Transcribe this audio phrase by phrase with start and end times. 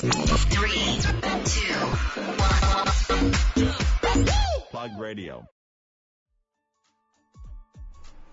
[0.00, 0.96] Three,
[1.44, 1.74] two,
[4.70, 5.44] Plug Radio.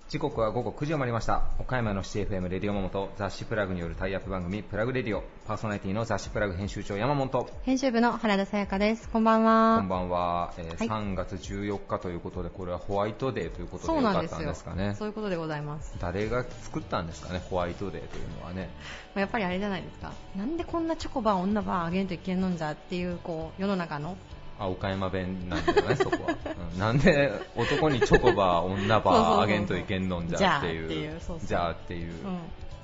[0.09, 9.09] 時刻は午後9時を回りました岡山のシティ FM レディオモモと雑誌プラグによるタイアップ番組プラグレディオパーソナリティの雑誌プラグ編集長山本編集部の原田さやかです。
[9.09, 9.79] こんばんこは。
[9.81, 14.45] んばんは、えーはい3月14日ということでこれはホワイトデーということでよかったん。
[14.45, 15.93] ですかねそういうことでございます。
[15.99, 18.69] 誰が作ったんですかねホワイトデーというのはね
[19.15, 20.13] やっぱりあれじゃないですか。
[20.37, 24.15] なんでこんなチョコバー、女バーあげんといけんのんじゃっていう、こう、世の中の。
[24.59, 26.35] あ岡山弁なんだよね そこは、
[26.73, 26.79] うん。
[26.79, 31.19] なんで男にチョコバー女バーあげんといけんのんじゃっていう。
[31.43, 32.13] じゃあっていう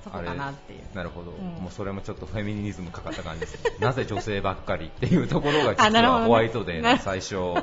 [0.03, 0.81] そこかなっていう。
[0.93, 1.35] なるほど、ん。
[1.35, 3.71] もうそれもちょっとフェミニズムかかった感じですね。
[3.79, 7.53] なぜ女性ばっかりっていうところが 実はホワイトデーの最初、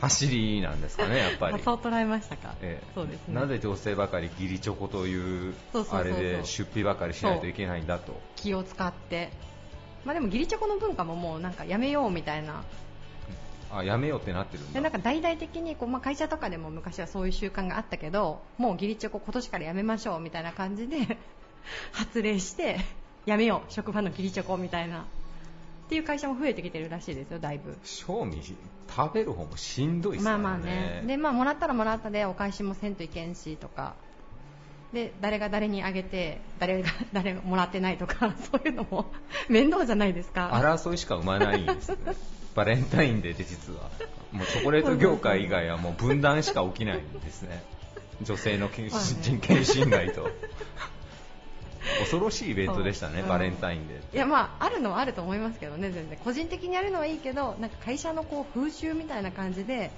[0.00, 1.54] 走りなんですかね、やっぱり。
[1.54, 2.54] あそう捉えましたか。
[2.60, 2.86] ええ。
[2.94, 3.34] そうですね。
[3.34, 5.54] なぜ女性ばかり義理チョコという
[5.90, 8.20] あれで出費ばかりしないといけないんだと。
[8.36, 9.30] 気を使って。
[10.04, 12.64] まあでも、義理チョコの文化ももうなんかやめようみたいな。
[13.72, 21.18] あやめようってなってるんなんか大々的にこう、まあ、会社とかでも昔はそういう習慣があったけどもう義理チョコ今年からやめましょうみたいな感じで
[21.92, 22.78] 発令して
[23.26, 25.00] やめよう職場の義理チョコみたいな。
[25.00, 25.04] っ
[25.88, 27.78] ていう会社も増えてきてるらしいですよだいぶ。
[27.82, 28.42] 賞味
[28.94, 30.42] 食べる方もしんどいですからね。
[30.42, 31.02] まあまあね。
[31.06, 33.94] でまあもらったらもらったでお返しもせんといけんしとか。
[34.92, 39.06] で誰が誰にあげて誰が 誰がもらってないとかそういうのも
[39.48, 40.50] 面倒じゃないですか。
[40.52, 41.96] 争いしか生まないんですね
[42.54, 43.90] バレンタインデーって実は。
[44.32, 47.62] もうチョコレート業界以外はもう分断しか起きないんですね。
[48.22, 50.28] 女性の人権侵害と。
[52.00, 53.28] 恐ろしいイベントでしたね、そう。
[53.28, 56.18] バレンタインデーいやまああるのはあると思いますけどね全然。
[56.18, 59.90] 個人的にやるのはいいけどなんか会社のこう風習みたいな感じで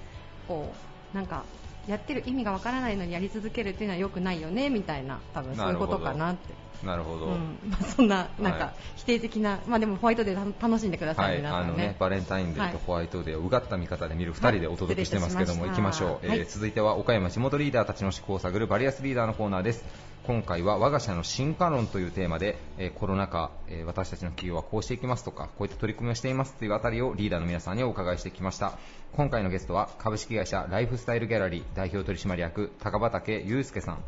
[0.46, 0.72] こ
[1.12, 1.44] うなんか
[1.88, 7.58] やってる意味がわからないのにやり続けるっていうのは良くないよねみたいな多分そういうことかなってなるほど、うん。
[7.68, 11.34] まあ、そんななんはいか否定的な、まあでもホワイトデー楽しんでくださ、はい。
[11.34, 11.96] い、皆さんあのねね。
[11.98, 16.38] バレンタインデーとホワイトデーをうがった見方で見る2人でお届けしてますけども、はい行きましょう、はい。
[16.40, 19.84] えー続いては岡山地元リーダーたちの思考を探るバリアスリーダーのコーナーです。
[20.26, 28.78] 今回は我が社の進化論というテーマで、えーコロナ禍、えー私たちの企業はこうしていきますとかこういった取り組みをしていますというあたりをリーダーの皆さんにお伺いしてきました。
[29.12, 33.98] 今回のゲストは株式会社ライフスタイルギャラリー代表取締役高畑祐介さん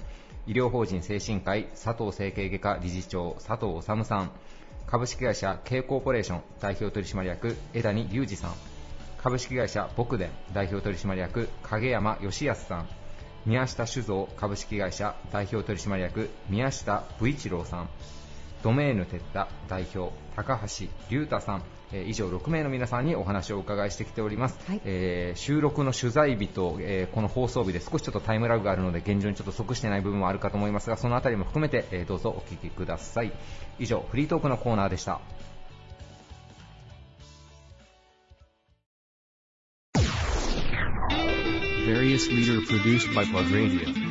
[0.44, 4.30] 医療法人精神科医佐藤整形外科理事長佐藤治さん。
[4.88, 8.54] 株式会社 K コーポレーション代表取締役枝谷隆二さん。
[9.18, 12.88] 株式会社ボクデン代表取締役影山義康さん。
[13.46, 17.88] 宮下酒造株式会社代表取締役宮下武一郎さん。
[18.64, 33.32] ドメーヌテッタ代表高橋龍太さん、えー以上6名の皆さんにお話をお伺いしてきております、はいえー収録の取材日と、えーこの放送日で少しちょっとタイムラグがあるので現状にちょっと即してない部分もあるかと思いますがそのあたりも含めて、えーどうぞお聞きください
[33.78, 35.20] 以上フリートークのコーナーでした。
[41.84, 44.01] Various leader produced by Plug Radio.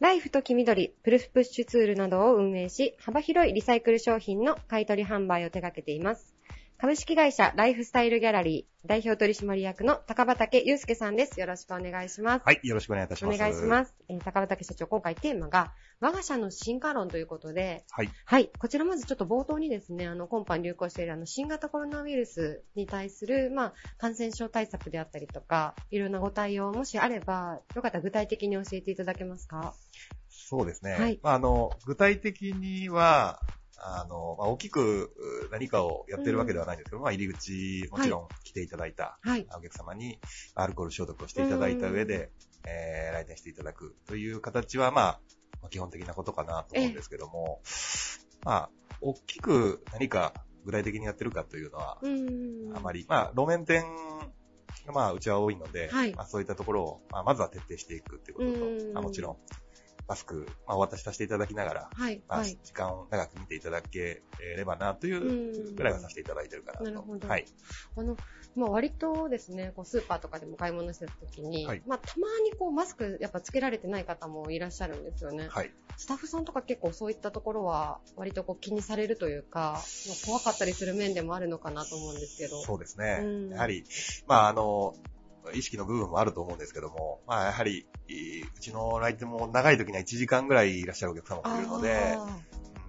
[0.00, 6.39] ライフと黄緑、プルフプッシュツールなどを運営し、幅広いリサイクル商品の買取販売を手掛けています。
[6.80, 11.38] 株式会社ライフスタイルギャラリー代表取締役の高畑祐介さんです。
[11.38, 12.42] よろしくお願いします。
[12.46, 13.38] はい、よろしくお願いいたしおます。
[13.38, 13.94] 願いします。
[14.08, 18.08] えー高畑社長、今回テーマが、我が社の進化論ということで、はい。
[18.24, 18.50] はい。
[18.58, 29.74] こちらまずちょっと冒頭にですね、あの、今般流行しているあの、新型コロナウイルスに対する、まあ、感染症対策であったりとか、いろんなご対応、もしあれば、よかったら具体的に教えていただけますか？
[30.30, 30.92] そうですね。
[30.92, 33.38] はいまあ、あの、具体的には、
[33.80, 39.46] あの、まあ、大きくう何かをやってるわけではないんですけど、まあ、入り口、もちろん来ていただいた、はい。
[39.56, 40.18] お客様に
[40.54, 42.30] アルコール消毒をしていただいた上で、
[42.66, 45.20] えー来店していただくという形は、まあ、
[45.62, 47.60] まあ基本的なことかなと思うんですけども、
[48.44, 48.70] まあ、
[49.00, 50.32] 大きく何か
[50.64, 51.98] 具体的にやってるかというのは。
[52.74, 53.84] あまり、まあ、路面店
[54.86, 56.14] が、まあ、うちは多いので、はい。
[56.14, 58.78] まあ、そういったところを、まあ、まずは徹底していくっていうことうん。
[58.78, 59.36] と、まあ、もちろん、
[60.10, 62.20] マスク、まあ、お渡しさせていただきながら、はい。
[62.26, 62.58] まあ、はい。
[62.64, 64.22] 時間を長く見ていただけ
[64.56, 66.84] ればな、というぐらいはさせていただいてるかなと。
[66.84, 67.46] なるほどはい。
[67.96, 68.16] あの、
[68.56, 75.46] まあ、割とですね、こうスーパーとかでも買い物してた時に、はいまあ、たまにこうマスクやっぱつけられてない方もいらっしゃるんですよね。
[75.48, 75.70] はい。
[75.96, 79.82] スタッフさんとか結構そういったところは割とこう気にされるというか、まあ
[80.26, 82.60] 怖かったりする面でもあるのかなと思うんですけど。
[82.62, 83.20] そうですね。
[83.22, 83.84] うんやはり、
[84.26, 84.96] まあ、あの、
[85.54, 92.26] 意識の部分もあると思うんですけども、まあ、やはり、いうちの来店も長い時には1時間ぐらいいらっしゃるお客様もいるので、あ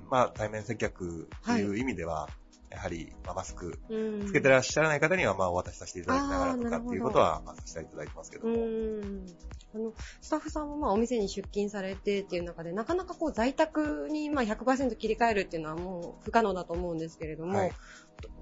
[0.10, 2.30] まあ、対面接客という意味では、
[2.69, 4.25] やはり、まあ、マスクうん。
[4.25, 8.58] つけてらっしゃらない方には、まあ、お渡しさせていただきながらとかっていうことは、まあ、させていただいてますけどうも。
[8.58, 9.25] ん。
[9.74, 17.72] あのスタッフさんもまあお店に出勤されてっていう中でなかなかこう在宅にまあ100%切り替えるっていうのはもう不可能だと思うんですけれども、はい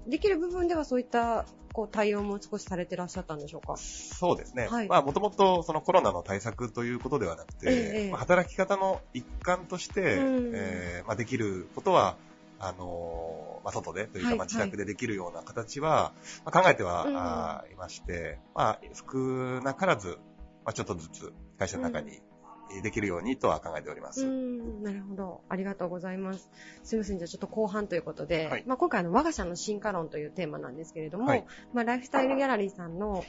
[0.06, 3.76] できる部分ではそういったこう対応も少しされてらっしゃったんでしょうか？
[3.76, 4.66] そうですね。
[4.68, 4.88] はい。
[4.88, 8.10] まあ、もともとそのコロナの対策ということではなくて、ええ。
[8.10, 10.52] まあ働き方の一環として、うん。
[10.54, 12.16] えーまあ、できることは、
[12.58, 16.12] あのーまあ、外でというか、はいまあ、自宅でできるような形は、
[16.44, 17.16] まあ、考えては、うん。
[17.16, 18.80] あーいまして、まあ、
[19.12, 20.18] 少なからず、
[20.64, 22.20] まあ、ちょっとずつ会社の中に
[22.82, 24.26] できるようにとは考えております。
[24.26, 25.40] うん、なるほど。
[25.48, 26.50] ありがとうございます。
[26.82, 27.18] すみません。
[27.18, 33.24] じゃあちょっと後半ということで、はいまあ今回あの我が社の進化論というテーマなんですけれども、はいまあライフスタイルギャラリーさんの、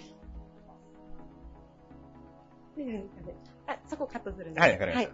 [3.68, 5.14] あ、そこカットするんですはいわかりました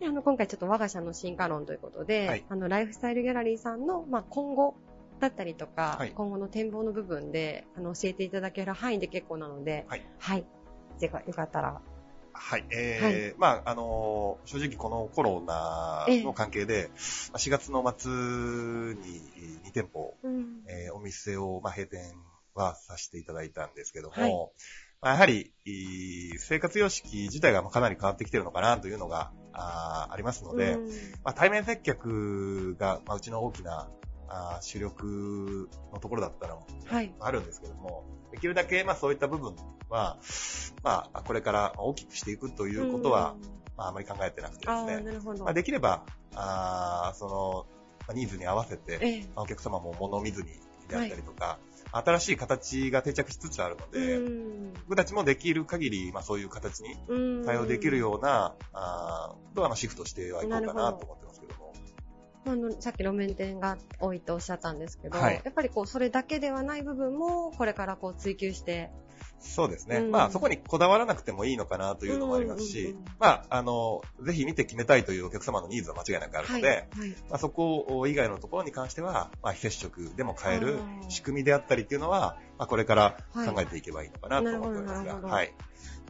[0.00, 4.74] であの今回ちょっと我が社の進化論ということで、はいあのライフスタイルギャラリーさんの、まあ、今後
[5.20, 10.06] だったりとか、はい今後の展望の部分であの教えていただける範囲で結構なので、はい。
[10.18, 10.46] はい。
[10.98, 11.80] ぜかよかったら。
[12.32, 12.64] はい。
[12.70, 16.90] えーまあ、あのー正直このコロナの関係で、
[17.32, 18.96] まあ4月の末に
[19.64, 20.62] 2店舗、うん。
[20.68, 22.14] えーお店を、まあ、閉店
[22.54, 24.32] はさせていただいたんですけども、はい
[25.02, 30.88] まあやはり、いい生活様式自体がまあかなり変わってきてるのかなというのがあーありますので、うん
[31.24, 33.88] まあ、対面接客が、まあ、うちの大きな
[34.30, 36.56] あー主力のところだったら
[36.86, 37.12] はい。
[37.20, 39.54] あるんですけども、できるだけ、まあ、そういった部分
[39.90, 40.16] は、
[40.82, 45.44] まあ、これから大きくしていくということは、うんまあ、あまり考えてなくてでああ、すね、なるほど。
[45.44, 46.04] まあ、できれば、
[46.34, 47.66] あーその、
[48.06, 50.48] まあニーズに合わせて、えお客様も物を見ずに
[50.88, 51.58] であったりとか、
[51.92, 61.59] 新しい形が定着しつつあるので、うん僕たちもできる限り、まあ、そういう形にうん対応できるような、あーとはまあシフトしてはいこうかなと思ってますけども。
[62.46, 68.90] あの、さっき路面店が多いとおっしゃったんですけど、はいやっぱりこう、それだけではない部分も、これからこう追求して、
[69.40, 69.96] そうですね。
[69.96, 76.76] うんまあ、そこにこだわらなくてもいいのかなというのもありますし、うんうんうんまあ、あの、ぜひ見て決めたいというお客様のニーズは間違いなくあるので、はい。
[76.76, 77.08] はい。
[77.30, 80.78] まあ、そこ以外のところに関しては、まあ、非接触でも買える
[81.08, 85.40] 仕組みであったりっていうのは、まあ、これからはい考えていけばいいのかなと思っておりますが。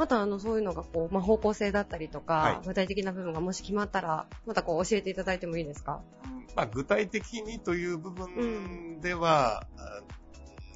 [0.01, 2.67] また、あの、そういうのがこう、まあ、方向性だったりとか、はい。
[2.67, 6.01] 具体的な部分がもし決まったら、またこう、教えていただいてもいいですか？
[6.57, 10.01] まあ、具体的にという部分では、あ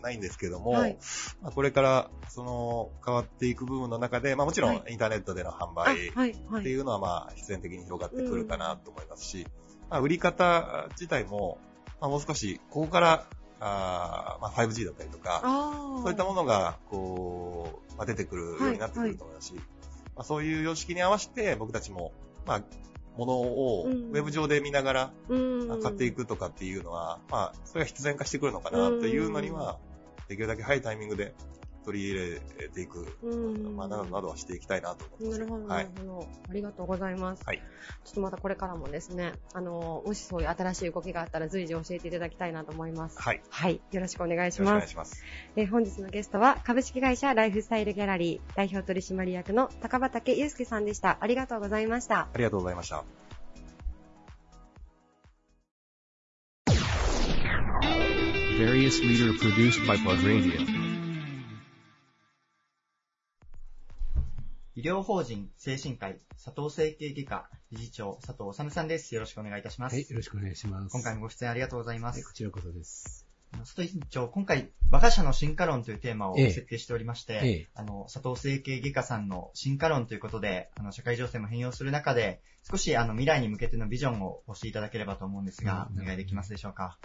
[0.03, 0.99] ないんですけども、はい。
[1.41, 6.61] まあ、これからその変わっていく部分の中で、まあ、もちろんはインターネットでの販あ、売。
[6.61, 9.47] っていうのはまあ必然的に広がってくるかなと思いますし、
[9.88, 11.56] まあ、売り方自体も、
[12.03, 13.26] まあ、もう少しここから
[13.64, 15.40] あー、まあ、5G だったりとか。
[16.02, 19.61] そういったものがこう、まあ、出てくるようになってくると思いますし、ま
[20.19, 22.12] あ、そういう様式に合わせて僕たちも、
[22.46, 22.62] まあ、
[23.16, 25.82] ものをウうんェブ上で見ながら、うん。
[25.82, 29.78] 買っていくとかっていうのは、まあ、それが必然化してくるのかなというのには、
[30.28, 31.34] できるだけ早いタイミングで
[31.85, 35.39] 取り入れていく、うんまあ、などなどはしていきたいなと思ってます。
[35.39, 36.29] なるほど、はないるほど。
[36.49, 37.45] ありがとうございます。
[37.45, 37.63] はい
[38.05, 43.21] ちょっとまたこれからもですね、あの、もしそういう新しい動きがあったら随時教えていただきたいなと思います。
[43.21, 43.37] はい。
[43.37, 43.81] よはい。
[43.93, 44.81] よろしくお願いしろしくおます。
[44.81, 45.25] 願いします。
[45.57, 51.19] えー本日のゲストは、株式会社ライフスタイルギャラリー代表取締役の高畑祐介さんでした。
[51.21, 52.29] ありがとうございました。
[52.33, 53.05] ありがとうございました。
[58.57, 60.84] Various leader produced by Plug Radio.
[64.76, 69.15] 医療法人精神科医佐藤整形外科理事長佐藤治さんです。
[69.15, 69.94] よろしくお願いいたします。
[69.94, 70.93] はい、よろしくお願いします。
[70.93, 72.26] 今回もご出演ありがとうございまはい、す。
[72.26, 73.25] こちらこそです。
[73.52, 86.99] 佐藤院長、今回、我が社の進化論というテーマをええ設定しておりまして、ええあの、佐藤整形外科さんの進化論ということで、あの、社会情勢も変容する中で、少しあの、未来に向けてのビジョンをお教えいただければと思うんですが、うんお願いできますでしょうか？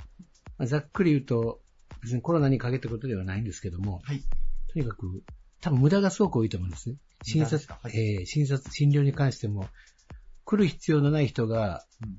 [0.57, 1.61] まあ、ざっくり言うと、
[2.01, 4.23] 別にコロナにかけたことではないんですけども、はい。
[4.73, 5.21] とにかく、
[5.61, 6.95] 多分無駄がすごく多いと思うんですね。
[7.23, 9.67] 診察はいえー診察、診療に関しても、
[10.45, 12.17] 来る必要のない人が、うん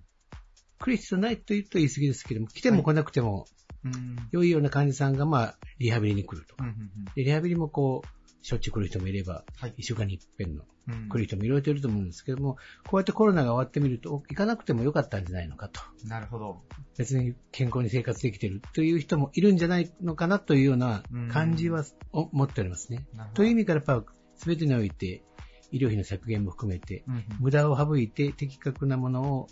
[0.80, 3.46] 来る必要ないと言うと言い過ぎですけども、来ても来なくても、
[3.84, 4.16] うん。
[4.32, 6.54] 良いような患者さんが、まあ、リハビリに来ると。
[6.58, 6.74] うんうん
[7.14, 8.08] でリハビリもこう、
[8.42, 10.64] しょっちゅう来る人もいれば、はい一週間に一遍の
[11.08, 12.56] 来る人もいろいろいると思うんですけども、
[12.86, 15.80] こうやってコロナが終わってみると、お行かなくてもよかったんじゃないのかと。
[16.06, 16.62] なるほど。
[16.96, 23.06] 別に健康に生活できてるという人もいるんじゃないのかなというような感じはお持っておりますね。
[23.34, 25.22] という意味からやっぱ全てにおいて
[25.70, 29.46] 医療費の削減も含めてうんうん無駄を省いて的確なものを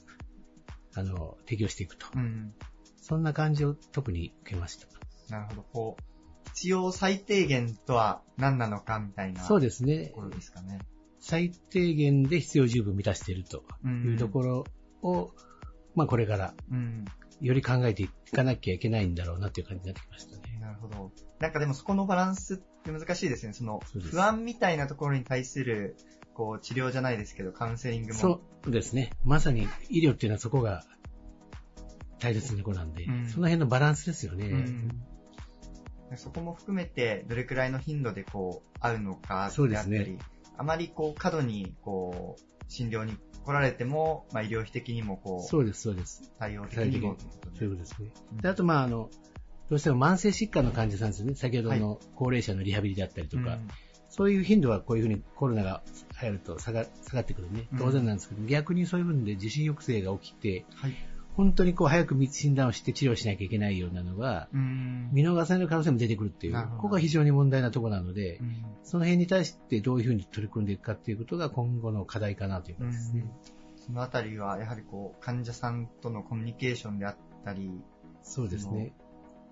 [0.95, 2.07] あの提供していくと。
[2.15, 2.55] うん。
[2.97, 4.87] そんな感じを特に受けました。
[5.31, 5.63] なるほど。
[5.73, 6.03] こう、
[6.55, 10.23] 必要最低限とは何なのかみたいなそうとですねこ。
[10.23, 10.81] ろですかね。
[11.21, 14.65] 最低限で必要十分満たしているとうんいうところ
[15.03, 15.31] を、
[15.95, 17.05] まあこれからうん。
[17.41, 20.59] より考えていかなきゃいけないんだろうなっていう感じになってきましたね。
[20.61, 21.13] なるほど。
[21.39, 23.53] なんかでもそこのバランスって難しいですね。
[23.53, 25.97] その不安みたいなところに対する、
[26.35, 28.15] こう、治療じゃないですけど、カウンセリングも。
[28.15, 29.11] そうですね。
[29.25, 30.85] まさに医療っていうのはそこが
[32.19, 34.47] 大切なところなんで、うんその辺のバランスですよね。
[34.49, 35.03] うん
[36.17, 40.19] そこも含めて、どれくらいの頻度でこう、会うのかそうでであったり、すね
[40.57, 46.33] あまりこう、過度に、こう、診療に来られても、まあ、医療費的にもこう、そうです、そうです。
[46.39, 47.17] 対応的にも。
[47.55, 48.09] そういうことですね。
[48.33, 49.11] うんであと、まあ、あの、
[49.71, 51.35] どうしても慢性疾患の患者さんですね。
[51.35, 53.69] 先ほどの高齢者のリハビリであったりとか、うん
[54.11, 55.83] そういう頻度はこういうふうにコロナが
[56.21, 57.79] 流行ると下が下がってくるねうん。
[57.79, 60.95] 当然なんですけど、逆にそういう部分で受診抑制が起きて、はい。
[61.39, 73.31] 本当にこう早く診断をして治療しなきゃいけないようなのが、うん見逃される可能性も出てくるっていう、ここが非常に問題なところなので、うんその辺に対してどういうふうに取り組んでいくかっていうことが今後の課題かなという感じですね。
[73.87, 77.71] そのあたりは、やはりこう、患者さんとのコミュニケーションであったり、
[78.23, 78.93] そうですね。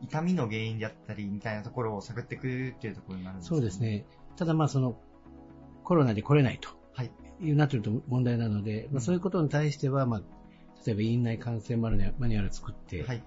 [0.01, 3.79] 痛みの原因であったり、みたいなところを探っていくっていうところになるんですそうです。
[3.81, 4.05] ね。
[4.37, 4.99] ただまあその、
[5.85, 7.13] コロナで来れないとはい。
[7.41, 10.23] いうなってると問題なので、まあ、そういうことに対しては、まあ、
[10.87, 13.23] 例えば院内感染マニュアルを作って、はい。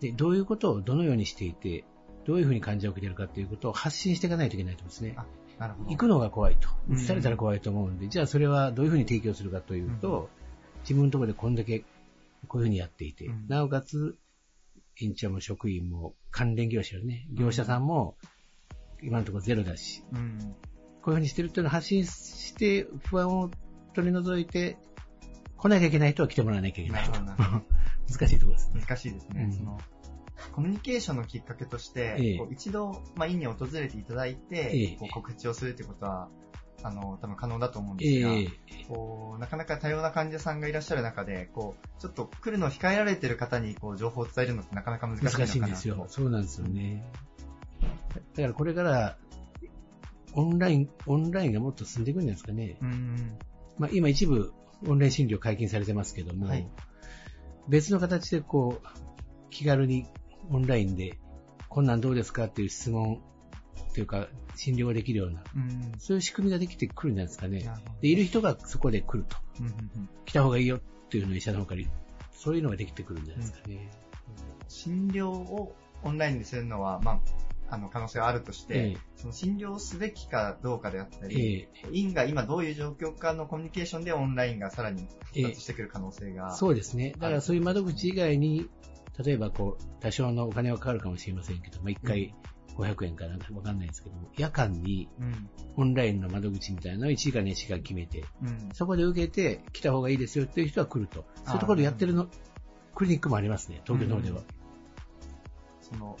[0.00, 1.84] で、どういうことをどのようにしていて、
[2.24, 5.14] どういうふうに患者を受けているかということを発信していかないといけないと思うんですね。
[5.16, 5.26] あ
[5.58, 5.90] なるほど。
[5.90, 6.68] 行くのが怖いと。
[6.88, 10.28] うん移されたら怖いと思うんで、じゃあそれはどういうふうに提供するかというと、
[10.82, 11.84] 自分のところでこんだけ
[12.46, 14.16] こういうふうにやっていて、うんなおかつ、
[15.00, 18.16] 院長も職員も関連業者のね、業者さんも
[19.02, 20.54] 今のところゼロだし、うん。
[21.02, 23.50] こういうふうにしてるっていうのを発信して不安を
[23.94, 24.76] 取り除いて、
[25.58, 27.20] 来なきゃいけない人は来てもらわなきゃいけないと。
[27.20, 27.64] なるほど
[28.10, 28.80] 難しいところですね。
[28.80, 29.44] 難しいですね。
[29.44, 29.78] うんその
[30.52, 36.28] コミュニケーションのきっかけとして、ええこう一度、まあ、院に訪れていただいて、ええこう告知をするということは、
[36.84, 38.48] あの、多分可能だと思うんですが、ええ
[38.88, 45.48] こうなかなか多様な患者さんがいらっしゃる中で、こう、ちょっと来るのを控えられている方に、こう、情報を伝えるのってなかなか難しいのかなと。
[45.48, 46.06] 難しいんですよ。
[46.08, 47.04] そうなんですよね。
[48.36, 49.18] だからこれから、
[50.34, 52.76] オンライン、オンラインがもっと進んでいくんじゃないですかね。
[52.80, 53.38] うん。
[53.78, 54.52] まあ、今一部
[54.86, 56.68] オンライン診療解禁されてますけども、はい
[57.68, 58.86] 別の形でこう、
[59.50, 60.06] 気軽に
[60.50, 61.18] オンラインで、
[61.68, 63.20] こんなんどうですかっていう質問
[63.92, 65.92] というか、診療ができるような、うん。
[65.98, 67.70] そういう仕組みができてくるんじゃないですかね。
[68.00, 69.36] で、いる人がそこで来ると。
[69.60, 71.82] うんうんうん来た方がいいよっていうのを医者の方から
[72.32, 73.90] そういうのができてくるんじゃないですかね。
[74.68, 77.20] 診療をオンラインでするのは、まあ、
[77.70, 86.52] あの、可能性はあるとして、ええその診療すべきかどうかであったえり、え院が今どういう状況かのコミュニケーションでオンラインがさらに発達してくる可能性が。
[86.52, 87.12] そうですね。
[87.18, 88.68] だからそういう窓口以外に、
[89.24, 92.34] 例えばこう、多少のお金はかかるかもしれませんけど、まあ、1回
[92.78, 95.50] 500円かなんかわかんないですけども、夜間にうん。
[95.76, 98.68] オンラインの窓口みたいなのを1時間2時間決めて、うん。
[98.72, 101.24] そこで受けて来た方がいいですよっていう人は来ると。
[101.44, 102.28] そういうところでやってるの、
[102.94, 104.42] クリニックもありますね、東京の方では。
[105.80, 106.16] その、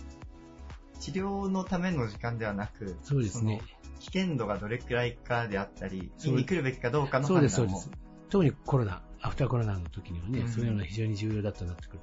[1.00, 3.60] 治療のための時間ではなく、そうですね。
[4.00, 8.02] 危険度がどれくらいかであったり、院に来るべきかどうかのそうです、そう判断もです。
[8.28, 12.00] 特にコロナ、アフターコロナの時にはね、うんそういうのが非常に重要だったなってくる。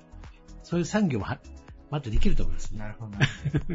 [0.64, 1.40] そういう産業もは、
[1.92, 2.80] またできると思いますね。
[2.80, 3.18] なるほど。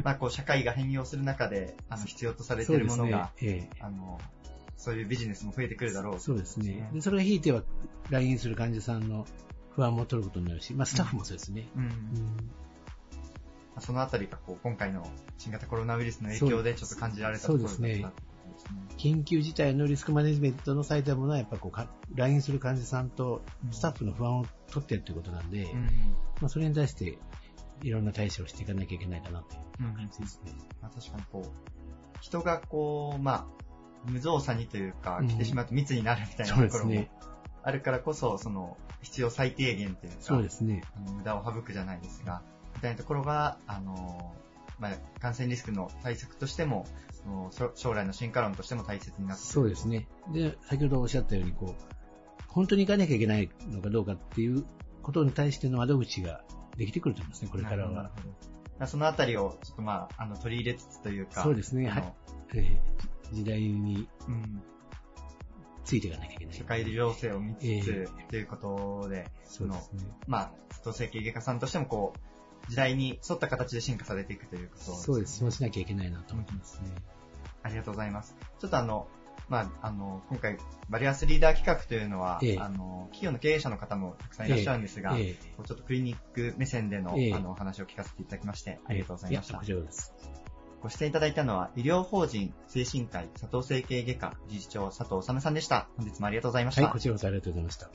[0.03, 3.49] まあ、こう、 社会が変容する中で、あの、必要とされているものが、ね。
[3.49, 4.21] ええあの、
[4.77, 6.21] そういうビジネスも増えてくるだろう。
[6.21, 6.89] そうですね。
[6.91, 7.63] うで、それが引いては、
[8.09, 9.27] 来院する患者さんの
[9.71, 11.69] 不安も取ることになるし、まあ、スタッフもそうですね。
[11.77, 11.83] うん。
[11.85, 11.91] うん
[13.79, 15.07] そのあたりが、こう、今回の
[15.39, 18.11] 新型コロナウイルスの影響でちょっと感じられたところだったですね。
[18.99, 25.81] 緊急事態のリスクマネジメントの最たるものは、やっぱこうか、来院する患者さんとスタッフの不安を取ってるということなんで、うん。
[26.41, 27.19] まあ、それに対して、
[27.83, 30.53] いろんな対処をしていかなきゃいけないかなといううん感じですね。
[30.83, 37.07] まあ、確かにこう、人がこう、まあ、無造作にというか、うん来てしまうと密になるみたいなところも。
[37.63, 40.83] あるからこそ、その、必要最低限というか、そうですね。
[41.17, 42.43] 無駄を省くじゃないですが、
[42.81, 44.35] みたいなところが、あの、
[44.79, 46.87] まあ、感染リスクの対策としても、
[47.51, 50.09] 将将来の進化論としても大切になってそうですね。
[50.33, 54.65] で、先ほどおっしゃったように、こう、本当に行かなきゃいけないのかどうかっていう
[55.03, 56.43] ことに対しての窓口が
[56.79, 58.11] できてくると思いますね、これからは。
[58.87, 62.15] そのあたりを、ちょっとまあ、あの、取り入れつつというか、そうですねはい
[62.55, 64.63] えー時代にうん、
[65.85, 66.55] ついていかなきゃいけない。
[66.55, 70.05] 社会情勢を見つつ、えということで、そうですね。
[70.27, 72.30] まあ、佐藤整形外科さんとしてもこう、
[72.71, 75.41] 時代に沿った形で進化されていくということそうです。
[75.41, 76.89] そうしなきゃいけないなと思ってますね。
[77.65, 78.37] ありがとうございます。
[78.61, 79.09] ちょっとあの、
[79.49, 80.57] まあ、あの、今回、
[80.89, 89.61] バリアスリーダー企画というのは、ええあの、企業の経営者の方もたくさんいらっしゃるんですが、えちょっとクリニック目線での、ええあの、お話を聞かせていただきまして、ありがとうございました。
[90.81, 95.89] ご出演いただいたのは、医療法人精神科医佐藤整形外科理事長佐藤治さんでした。
[95.97, 96.83] 本日もありがとうございました。
[96.83, 97.91] はい、こちらこそありがとうございました。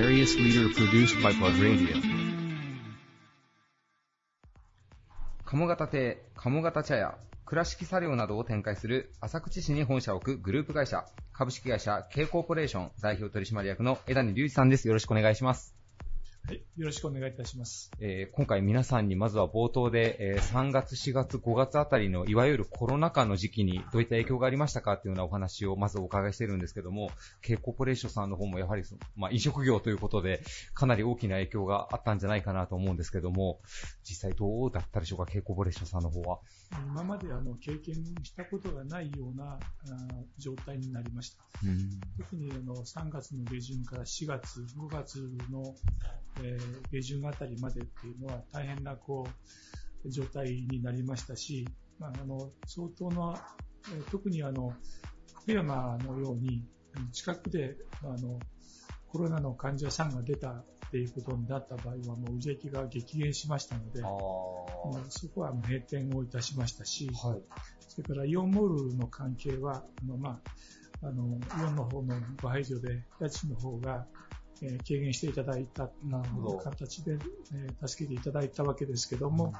[0.00, 1.94] Various leader produced by Pod Radio.
[5.44, 11.04] 鴨型亭、鴨型茶屋、倉敷茶寮などを展開する浅口市に本社を置くグループ会社、
[11.34, 14.88] 株式会社 K コーポレーション代表取締役の枝根隆二さんです。
[14.88, 15.79] よろしくお願いします。
[16.50, 17.92] はい、よろしくお願いいたします。
[18.00, 30.42] えー今回皆さんにまずは冒頭で、えー3月、4月、5月あたりのいわゆるコロナ禍の時期にどういった影響がありましたかっていうようなお話をまずお伺いしてるんですけども、K コーポレーションさんの方もやはりその、まあ、飲食業ということで、
[30.74, 33.60] かなり大きな影響があったんじゃないかなと思うんですけども、
[34.02, 36.40] 実際どうだったでしょうか、K コーポレーションさんの方は。
[36.72, 39.60] 今まであの経験したことがないような
[40.36, 41.44] 状態になりました。
[42.18, 45.76] 特にあの3月の下旬から4月、5月の、
[46.42, 49.26] えー下旬あたりまでっていうのは大変なこ
[50.04, 51.66] う状態になりましたし、
[51.98, 53.34] まあ、あの相当な、
[53.94, 54.72] えー特にあの
[55.42, 56.64] 福山のように
[57.12, 58.38] 近くであの
[59.08, 64.10] コロナの患者さんが出たっていうことになった場合はもう売れ行きが激減しましたので、まあ
[65.08, 67.42] そこは閉店をいたしましたし、はい。
[67.88, 70.40] それからイオンモールの関係は、あの、ま
[71.02, 74.06] あ、あの、イオンの方のご配慮で、家賃の方が、
[74.62, 77.18] えー軽減していただいたなど形で、
[77.54, 79.52] えー助けていただいたわけですけども、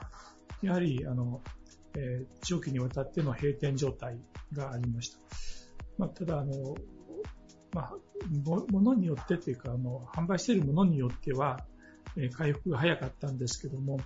[0.63, 1.43] やはり、あの、
[1.97, 4.19] えー長期にわたっての閉店状態
[4.53, 5.19] がありました。
[5.99, 6.75] まあ、ただ、あの、
[7.73, 7.95] まあ、
[8.45, 11.65] もものによってというか、あの、販売しているものによっては、
[12.17, 13.99] えー回復が早かったんですけども、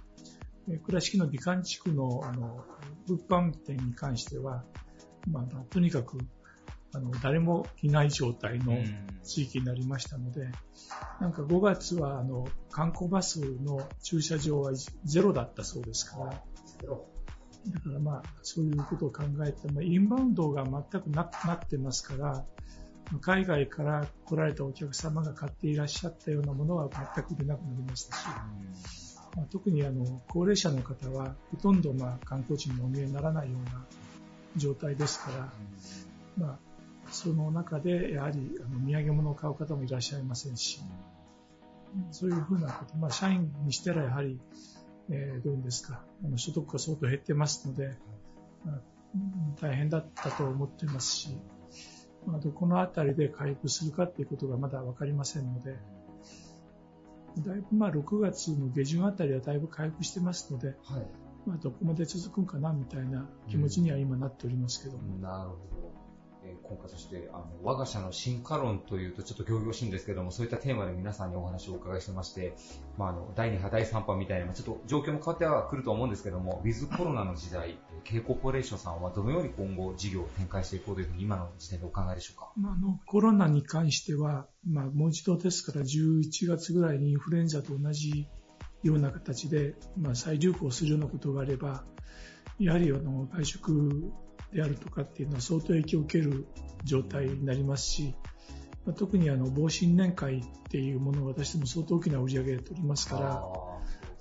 [0.68, 2.64] えー倉敷の美観地区の、あの、
[3.06, 4.64] 物販店に関しては、
[5.28, 6.18] まあ、とにかく、
[6.94, 8.78] あの、誰もいない状態の
[9.24, 10.48] 地域になりましたので、
[11.20, 14.72] なんか5月は、あの、観光バスの駐車場は
[15.04, 22.44] ゼロだったそうですから、だからまあ、そういうことを考えて、まあ、インバウンドが全くななってますから、
[23.20, 28.26] 海外から来られたお客様が買っていらっしゃったようなものは全く出なくなりましたし、
[29.36, 33.84] まあ、特にあの高齢者の方はほとんどまあ観光地にお見えにならないような
[34.56, 35.52] 状態ですから、
[36.38, 36.58] まあ、
[37.14, 40.80] その中でやはりあの土産物を買う方もいらっしゃいませんし、
[42.10, 44.40] そういうふうなこと、まあ、社員にしたらやはり、
[45.10, 47.96] えーどういうんですか、あの所得が相当減ってますので、
[48.64, 48.80] まあ
[49.14, 51.38] うん大変だったと思ってますし、
[52.26, 55.78] まあ、どこのあたりで回復するかっていうことがまだわかりませんので、
[57.46, 60.76] だいぶまあ6月の下旬あたりはだいぶ回復してますので、はい。
[61.46, 65.93] まあ、どこまで続くんかなみたいな気持ちには今なっておりますけども、なるほど。
[66.46, 72.54] え今回そして、あの、我が社の進化論というとちょっと行々しいんですけども、そういったテーマで皆さんにお話をお伺いしてまして、
[72.98, 82.52] まあ、あの、第2波、第3波みたいな、ちょっと状況も変わってはくると思うんですけども、ウィズコロナの時代、えー K コーポレーションさんはどのように今後事業を展開していこうというふうに今の時点でお考えでしょうか？
[82.56, 88.28] まあ、あのコロナに関しては、まあ、もう一度ですから11月ぐらいにインフルエンザと同じ
[88.82, 91.84] ような形で、まあ、再流行するようなことがあれば、
[92.58, 94.12] やはりあの外食
[94.54, 96.46] であるとかっていうのは相当影響を受ける
[96.84, 98.14] 状態になりますし、
[98.86, 103.42] まあ、特にあの防新年会っていうものを私ども相当大きな売り上げで取りますから、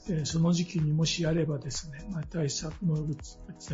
[0.10, 2.98] えーその時期にもしあればですね、まあ、対策の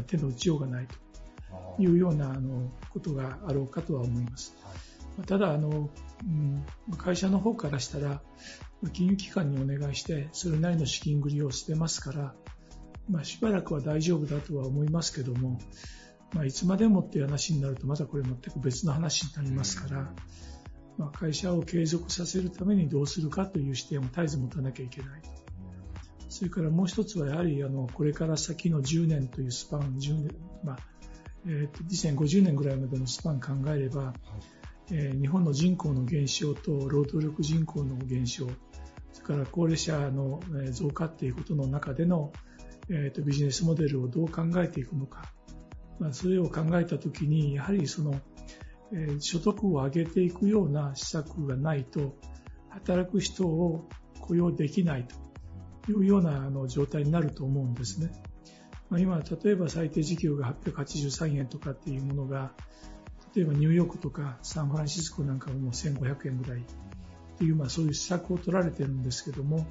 [0.06, 4.56] 手の打ちようがないというようなあのことがあろうかとは思います。
[5.18, 5.90] まあただあの、
[6.24, 6.64] うん、
[6.98, 8.22] 会社の方からしたら、ま
[8.86, 12.36] あ金融機関にお願いして、それなりの資金繰りをしてますから、
[13.10, 15.60] まあ、しばらくは大丈夫だとは思いますけども、
[16.34, 20.14] まあ、いつまでもっていう話になると、またこれ全く別の話になりますから、
[20.98, 25.30] まあ、会社を継続させるためにどうするかという視点を絶えず持たなきゃいけないと。
[26.30, 30.30] それからもう一つはやはりあのこれから先の10年というスパン、10年
[30.64, 30.78] まあ
[31.48, 34.14] えーと2050年ぐらいまでのスパン考えれば、
[34.92, 38.48] えー日本の人口の減少と労働力人口の減少、
[39.14, 42.32] それから高齢者のえー増加ということの中での、
[42.90, 45.34] えーとビジネスモデルをどう考えていくのか、
[46.00, 48.20] まあ、それを考えたときに、やはりその、
[48.92, 52.16] えー所得を上げていくような施策がないと、
[52.70, 53.88] 働く人を
[54.22, 55.08] 雇用できない
[55.86, 58.12] というようなあの状態になると思うんですね。
[58.90, 62.54] まあ、今、例えば最低時給が883円とかっていうものが、
[63.36, 66.64] 例えばニューヨークとかサンフランシスコなんかはもう1500円ぐらいっ
[67.38, 69.68] ていう、まあそういう施策を取られてるんですけども、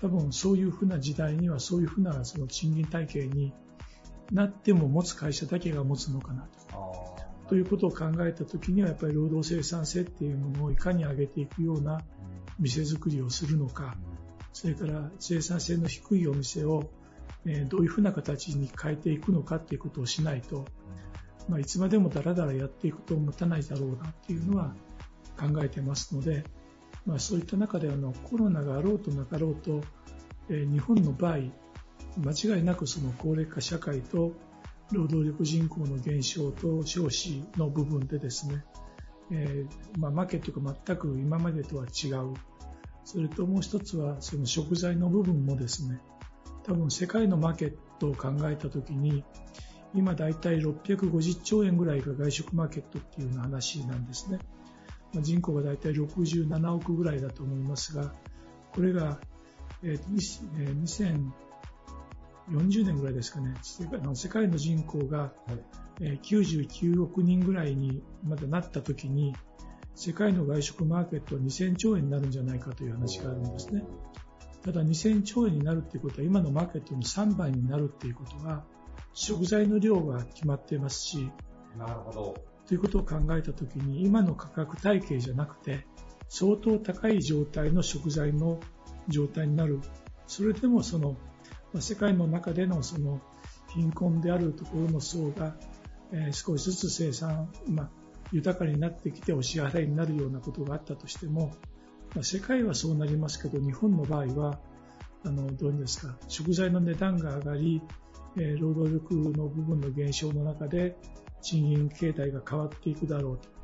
[0.00, 3.52] 多分そういうふうな時代にはそういうふうなその賃金体系に
[4.32, 7.14] なっても持つ会社だけが持つのかなと。
[7.48, 12.00] ということを考えたときにはやっぱり労働生産性っていうものをいかに上げていくような
[12.58, 13.96] 店作りをするのか、
[14.52, 16.90] それから生産性の低いお店を
[17.46, 20.64] えーどういうふうな形に変えていくのかっていうことをしないと、
[21.48, 24.74] まあ、いつまでもだらだらやっていくと持たないだろうなっていうのは
[25.38, 26.44] 考えてますので、
[27.06, 29.82] まあ、そういった中であのコロナがあろうとなかろうと、
[30.48, 31.38] えー日本の場合、
[32.16, 34.32] 間違いなくその高齢化社会と
[34.92, 38.64] 労働力人口の減少と少子の部分でですね、
[39.30, 42.34] えーまあ、マーケットが全く今までとは違う。
[43.04, 46.00] それともう一つはその食材の部分もですね、
[46.64, 49.24] 多分世界のマーケットを考えたときに、
[49.94, 54.38] 今だいたい650兆円ぐらいが外食マーケットっていうような話なんですね。
[55.12, 58.14] まあ人口がだいたい67億ぐらいだと思いますが、
[58.72, 59.18] これが、
[59.82, 60.88] えーに
[62.48, 65.32] えー2040年ぐらいですかね、世界あの人口が、
[66.00, 69.34] えー99億人ぐらいにまだなったときに、
[69.94, 73.84] 世界の外食マーケットは2000兆円になるんじゃないかという話があるんですね。
[74.62, 78.64] ただ2000兆円になるっていうことは今のマーケットの3倍になるっていうことは
[79.12, 81.30] 食材の量が決まっていますし、
[81.78, 82.34] なるほど。
[82.66, 85.86] ということを考えたときに今の価格体系じゃなくて
[86.28, 88.58] 相当高い状態の食材の
[89.08, 89.80] 状態になる。
[90.26, 91.16] それでもその
[91.74, 93.20] まあ世界の中でのその
[93.68, 95.56] 貧困であるところの層が、
[96.12, 97.90] えー少しずつ生産、まあ、
[98.32, 101.52] 豊かになってきてお支払いになるようなことがあったとしても、
[102.14, 104.60] まあ世界はそうなりますけど日本の場合は
[105.24, 107.82] あのどういうんですか食材の値段が上がり、
[108.36, 110.96] えー労働力の部分の減少の中で
[111.42, 113.54] 賃金形態が変わっていくだろうと。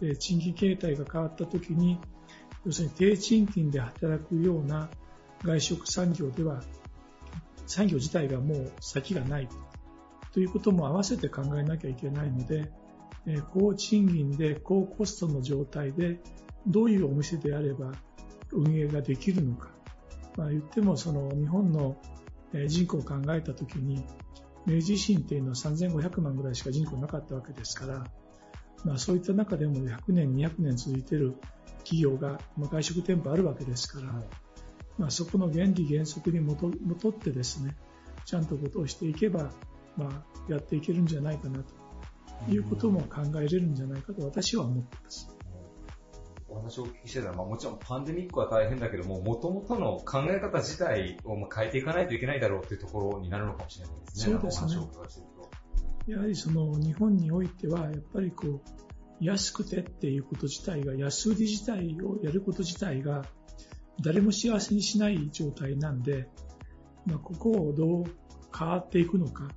[0.00, 1.98] で賃金形態が変わったときに、
[2.64, 4.88] 要するに低賃金で働くような
[5.42, 6.62] 外食産業では、
[7.68, 9.48] 産業自体がもう先がない
[10.32, 12.70] ということも合わせて考えなきゃいけないので、
[13.26, 16.20] え高賃金で高コストの状態で
[16.66, 17.92] どういうお店であれば
[18.52, 19.70] 運営ができるのか。
[20.36, 21.96] まあ、言ってもその日本の
[22.66, 24.04] 人口を考えたときに
[24.66, 28.04] 明治維新っていうのは3500万ぐらいしか人口なかったわけですから、
[28.84, 31.34] まあ、そういった中でも100年、200年続いている
[31.78, 34.22] 企業が、まあ、外食店舗あるわけですから、
[34.98, 37.76] まあ、そこの原理原則に基にとってですね
[38.24, 39.50] ちゃんとことをしていけば、
[39.96, 41.60] まあ、やっていけるんじゃないかな
[42.46, 45.34] ということも考えれるんじゃないかと私は思っています。
[46.50, 54.38] お話をお聞きしてたら、まあ、もちろんパンデミックは大変だけども、もともとの考え方自体をまあ変えていかないといけないだろうというところになるのかもしれないですね。
[54.38, 55.26] そうですね。
[56.06, 58.60] やはりその日本においては、やっぱりこう、
[59.20, 63.26] 安くてっていうこと自体が、安売り自体をやること自体が、
[64.02, 66.28] 誰も幸せにしない状態なんで、
[67.06, 68.04] まあ、ここをどう
[68.56, 69.48] 変わっていくのか、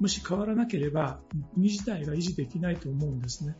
[0.00, 1.20] もし変わらなければ、
[1.54, 3.56] 国自体が維持できないと思うんですね。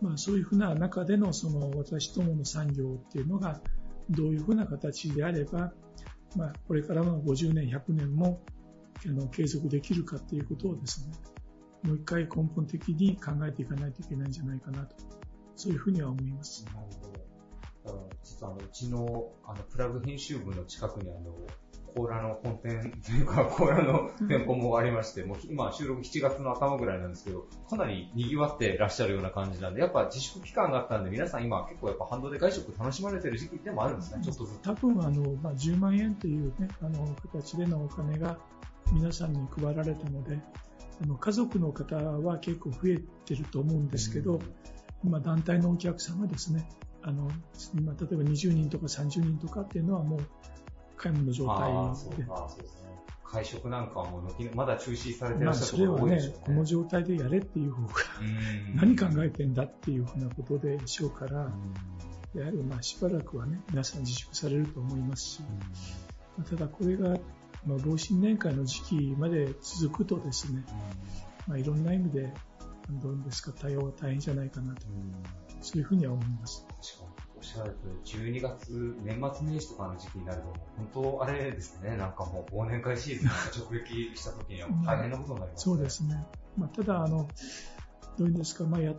[0.00, 3.60] まあ、そういうふうな中でのその私どもの産業っていうのが、
[4.10, 5.72] どういうふうな形であれば、
[6.36, 8.42] まあ、これからの50年、100年も
[9.04, 11.12] あの継続できるかっていうことをですね、
[11.84, 14.96] もう一回根本的に考えていかないといけないんじゃないかなと、
[15.54, 16.64] そういうふうには思います。
[16.66, 17.15] なるほど。
[18.26, 21.32] 実はあのうちのあのプラグ編集部の近くにあの、
[21.94, 34.62] コーラの本店というか、コーラの店舗もありまして、もう今収録7月の頭ぐらいなんですけど、かなり賑わってらっしゃるような感じなんで、やっぱ自粛期間があったんで、皆さん今結構やっぱ反動で外食楽しまれてる時期でもあるんですね、ちょっとずつ。
[34.62, 38.36] 多分あの、まあ、10万円という、ね、あの形でのお金が
[38.92, 40.38] 皆さんに配られたので、
[41.02, 44.40] あの家族の方は結構増えてると思うんですけど、
[45.02, 46.68] まあ、団体のお客様ですね、
[47.06, 47.30] あの
[47.72, 50.20] 今例えば20人とか30人とかっていうのはもう
[50.96, 52.86] 皆無の状態で、ああそうですね。
[53.22, 61.48] 会食なんかはもう軒まだ中止されてまあ、らっしゃそれはるところ多いでしょうね。、ねこの状態でやれっていう方がうん何考えてんだっていうふうなことでしょうから、
[62.34, 65.42] やはりまあしばらくはね、皆さん自粛されると思いますし、
[66.36, 67.10] まあただこれが、
[67.64, 70.64] まあ、防新年会の時期まで続くとですね、
[71.46, 71.84] まあ、いろん。
[71.84, 72.32] な意味で、
[72.90, 74.86] どうですか、対応は大変じゃないかなと、
[75.60, 76.66] そういうふうには思います。
[76.68, 77.26] 確かに。
[77.36, 85.74] おっしゃると12月、年末年始とかの時期になると、本当あれですね、なんかもう忘年会シーズンが直撃した時には大変なことになりますね。
[85.74, 86.26] そうですね。
[86.56, 87.28] まあ、ただ、あの、
[88.16, 88.96] どういうんですか、まあ、やっ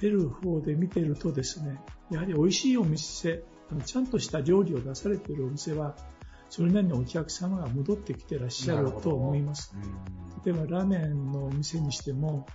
[0.00, 1.78] てる方で見てるとですね、
[2.10, 3.44] やはり美味しいお店、
[3.84, 5.96] ちゃんとした料理を出されているお店は、
[6.48, 9.74] それなりにお客様が戻ってきてらっしゃると思います。
[10.44, 12.46] 例えばラーメンのお店にしても、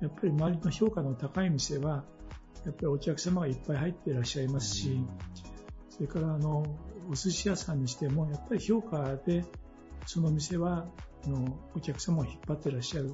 [0.00, 2.04] やっぱり周りの評価の高い店は、
[2.64, 5.00] やっぱりお客様がいっぱい入っていらっしゃいますし、
[5.90, 6.64] それからあの
[7.10, 9.44] お寿司屋さんにしても、やっぱり評価で、
[10.06, 10.86] その店は
[11.24, 13.12] あのお客様を引っ張ってらっしゃる。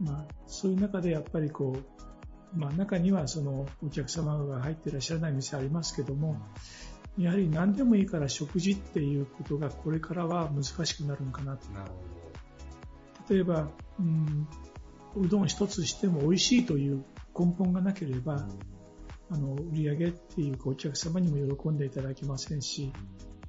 [0.00, 6.36] まあ、そういう中でやっぱりこう、まあ、中にはそのお客様が入っていらっしゃらない店ありますけども、
[7.16, 11.68] やはり何でもいいから食事っていうことがこれからは難しくなるのかなと。
[11.72, 11.84] な
[13.28, 13.68] 例えば、
[13.98, 14.48] うん、
[15.16, 17.04] うどん一つしても美味しいという
[17.38, 18.48] 根本がなければ、
[19.30, 22.92] あの売り上げっていうかお客様にも喜んでいただけませんし、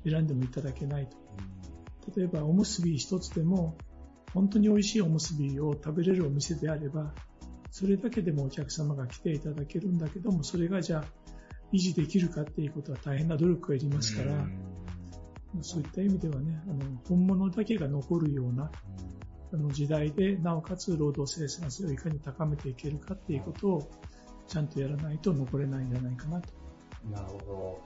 [0.04, 1.18] 選んでもいただけないと。
[2.16, 3.78] 例えばおむすび一つでも
[4.34, 7.14] 本当に美味しいおむすびを食べれるお店であれば、
[7.72, 11.04] それだけでもお客様が来ていただけるんだけども、それがじゃあ
[11.72, 14.48] 維持できるかっていうことは大変な努力がいりますから、
[15.62, 19.19] そういった意味ではね、あの本物だけが残るようなあ
[19.58, 23.92] の時代で、なおかつ労働生産性をいかに高めていけるかっていうことを
[24.48, 26.50] ちゃんとやらないと残れないんじゃないかなと。
[27.10, 27.82] なるほど。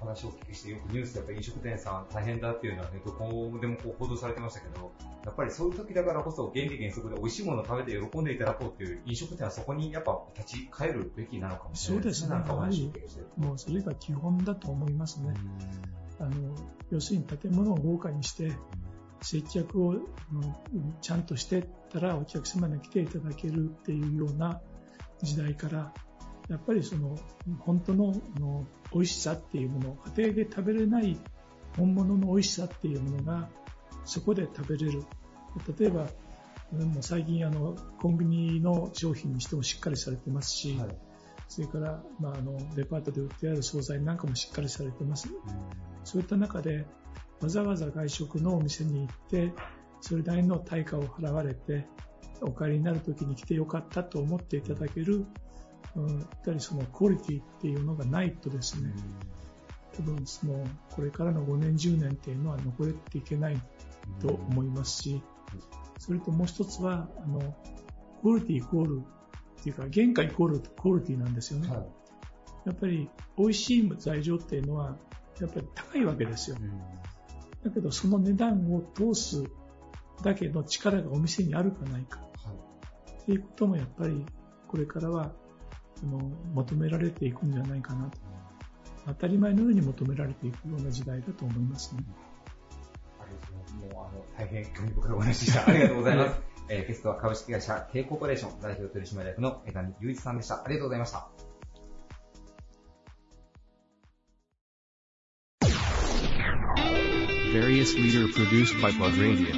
[0.00, 4.92] お話をお聞きして、よくニュースでやっぱり飲食店さん大変だっていうのはね、どこでもこう報道されてましたけど、
[5.24, 12.28] やっぱりそういう時だからこそ原理原則で美味しいものを食べて喜んでいただこうっていう飲食店はそこにやっぱ立ち返るべきなのかもしれないそうですね。
[12.30, 15.34] なんかお話をおやはり聞きしてるもうそれが基本だと思いますね。
[16.20, 16.30] あの
[16.90, 18.52] 要するに建物を豪華にして、
[19.20, 20.02] 接客を、うん
[21.00, 24.60] ちゃんとしてったらお客様に来ていただけるっていうような
[25.22, 25.92] 時代から、
[26.48, 27.16] やっぱりその
[27.60, 31.18] 本当のあの美味しさっていうもの、家庭で食べれない
[31.76, 33.48] 本物の美味しさっていうものが
[34.04, 35.02] そこで食べれる。
[35.78, 36.08] 例えば、うん
[36.92, 40.88] もう最近あのコンビニの商品にしてもしっかりされてますし、はい
[41.48, 45.28] それから、まあ、あのデパートで売ってある惣菜なんかもしっかりされてます。
[46.04, 46.86] そういった中で、
[47.40, 49.52] わざわざ外食のお店に行って、
[50.00, 51.86] それなりの対価を払われて、
[52.40, 55.24] お帰りになる時に来てよかったと思っていただける、
[55.96, 58.92] うん、やっぱりそのクオリティっていうのがないとですね、
[59.96, 63.60] 多分その、これからの5年、10年っていうのは残れていけない
[64.20, 65.22] と思いますし、
[65.98, 67.40] それともう一つは、あの、
[68.22, 69.02] クオリティイコール
[69.60, 71.68] っていうか、原価イコールクオリティなんですよね。
[71.68, 71.98] はい
[72.68, 74.96] やっぱり美味しい材料っていうのは、
[75.40, 76.56] やっぱり高いわけですよ。
[77.64, 79.44] だけど、その値段を通す
[80.22, 82.20] だけの力がお店にあるかないか。
[83.22, 84.24] っていうこともやっぱり、
[84.66, 85.32] これからは、
[86.02, 86.18] あの、
[86.54, 88.18] 求められていくんじゃないかなと。
[89.06, 92.04] 当たり前のように求められていくような時代だと思いますね。
[93.20, 93.94] ありがとうございます。
[93.94, 95.68] もうあの、大変興味深いお話でした。
[95.68, 96.40] ありがとうございます。
[96.70, 100.62] えーゲストは株式会社 K コーポレーション代表取締役の枝見雄一さんでした。
[100.64, 101.47] ありがとうございました。
[107.68, 109.54] Various leader produced by Plug Radio.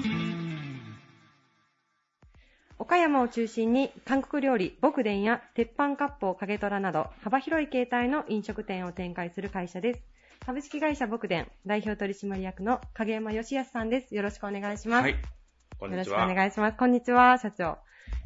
[2.76, 10.02] 岡山を中心に韓国料理、牧伝や鉄板割烹影虎など幅広い形態の飲食店を展開する会社です。
[10.44, 14.12] 株式会社牧伝代表取締役の影山義康さんです。
[14.12, 15.04] よろしくお願いします。
[15.04, 15.14] はい。
[15.78, 16.16] こんよろしくお。
[16.16, 16.76] 願いします。
[16.76, 17.78] こんにちは、社長。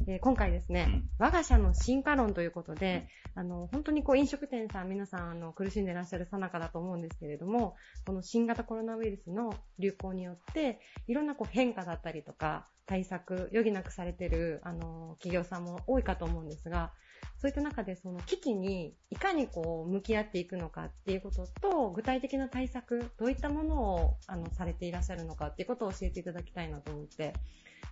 [0.07, 16.91] えー今回ですね、我が社の進化論ということで、あの、本当にこう飲食店さん、皆さん、あの、苦しんでいらっしゃる最中だと思うんですけれども、この新型コロナウイルスの流行によって、いろんなこう変化だったりとか、対策、余儀なくされてる、あの、企業さんも多いかと思うんですが、
[17.37, 27.33] そういった中で、その危機にいかにこう向き合っていくのかっていうことと、具体的な対策、どういったものをあのされていらっしゃるのかっていうことを教えていただきたいなと思って、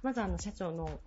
[0.02, 1.00] まずあの社長の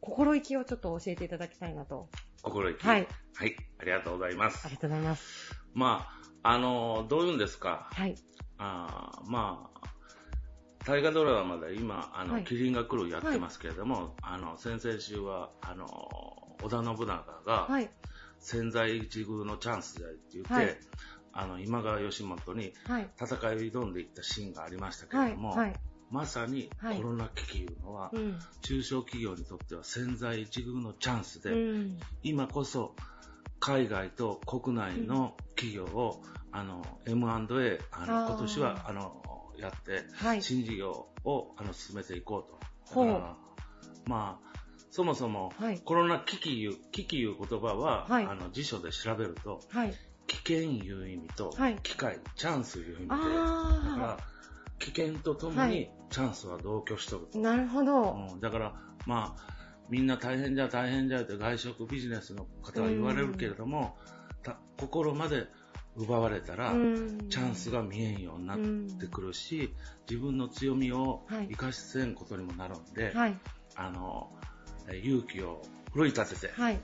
[0.00, 2.08] 心意気をちょっと教えていただきたいなと。
[2.42, 2.86] 心意気。
[2.86, 3.06] はい。
[3.34, 3.56] はい。
[3.78, 4.74] ありがとうございますあり。
[4.76, 5.54] がとうございます。
[5.74, 6.08] ま
[6.42, 7.88] あ、あの、どういうんですか？
[7.92, 8.16] はい。
[8.58, 9.80] あーまあ、
[10.86, 15.86] 大河ドラマで今、あの、はいキリンが来るやってますけれども、あの、先々週は、あの、
[16.62, 17.06] 織田信長
[17.46, 17.90] が、はい。
[18.38, 20.76] 千載一遇のチャンスだって言って、はい
[21.32, 23.08] あの、今川義元にはい。
[23.20, 25.30] 戦いを挑んでいったシーンがありましたけはい。
[25.30, 25.72] れども、はい。
[26.10, 28.38] まさにはいコロナ危機いうのは、うん。
[28.62, 31.98] 中小企業にとっては千載一遇のチャンスで、うん。
[32.22, 32.94] 今こそ
[33.60, 39.22] 海外と国内の企業を、あの M&A あの今年はあの
[39.58, 40.42] やって、はい。
[40.42, 43.04] 新事業をあの進めていこうと。
[44.06, 44.50] まあ
[44.90, 49.94] そもそも、はいコロナ危機いう危機いう言葉は、はいあの辞書で調べるとはい。
[50.26, 54.16] 危険いう意味と、はい機会チャンスいう意味でだかあら
[54.78, 57.40] 危険とともはにいチャンスは同居しとる。
[57.40, 58.12] なるほど。
[58.32, 58.74] うん、だから、
[59.06, 59.54] まあ、
[59.88, 63.96] みんな大変じゃ大変じゃって外食ビジネスの方は言われるけれども、
[64.42, 65.46] た心まで
[65.96, 68.58] 奪われたら、うんチャンスが見えんようになっ
[68.98, 69.74] てくるし、
[70.08, 73.36] 自分の強みをはい生かせんことにもなるんで、はい。
[73.76, 74.30] あの、
[74.88, 76.78] え勇気を奮い立てて、はい。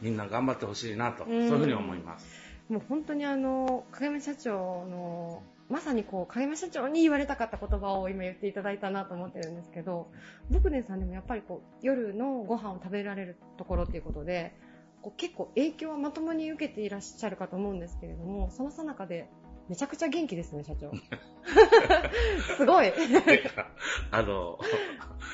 [0.00, 2.26] みんな頑張ってほしいなと、んそういうふうに思います。
[2.68, 4.52] もう本当にあの、影山社長
[4.90, 10.10] の、まさにこう、影山社長に言われたかった言葉を今言っていただいたなと思ってるんですけど、
[10.50, 14.54] 僕ねさんでもやっぱりこう、夜のご飯を食べられるところっていうことで、
[15.02, 19.28] こう結構影響はまともに受けていらっしゃるかと思うんですけれども、そのさなかで、
[19.68, 20.92] めちゃくちゃ元気ですね、社長。
[22.56, 22.92] すごい。
[24.12, 24.58] あの、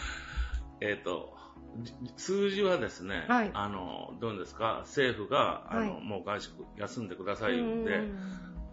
[0.81, 1.37] えっ、と、
[1.81, 8.19] じ数字はですね、はいあの、どうですか、政府が、あの、はいもう外食休んでください言って、うん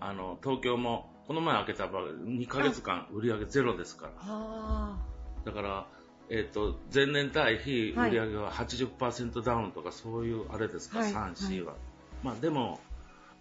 [0.01, 4.33] あの、東京も、この前開けたばかり、2ヶ月間売り上げゼロですから。
[4.33, 4.97] は
[5.45, 5.87] だから、
[6.31, 8.09] えっ、と、前年対比はい。
[8.09, 11.11] 売り上げは80%ダウンとか、そういうあれですか、はい。
[11.13, 11.75] 3、4は。
[12.23, 12.79] まあ、でも、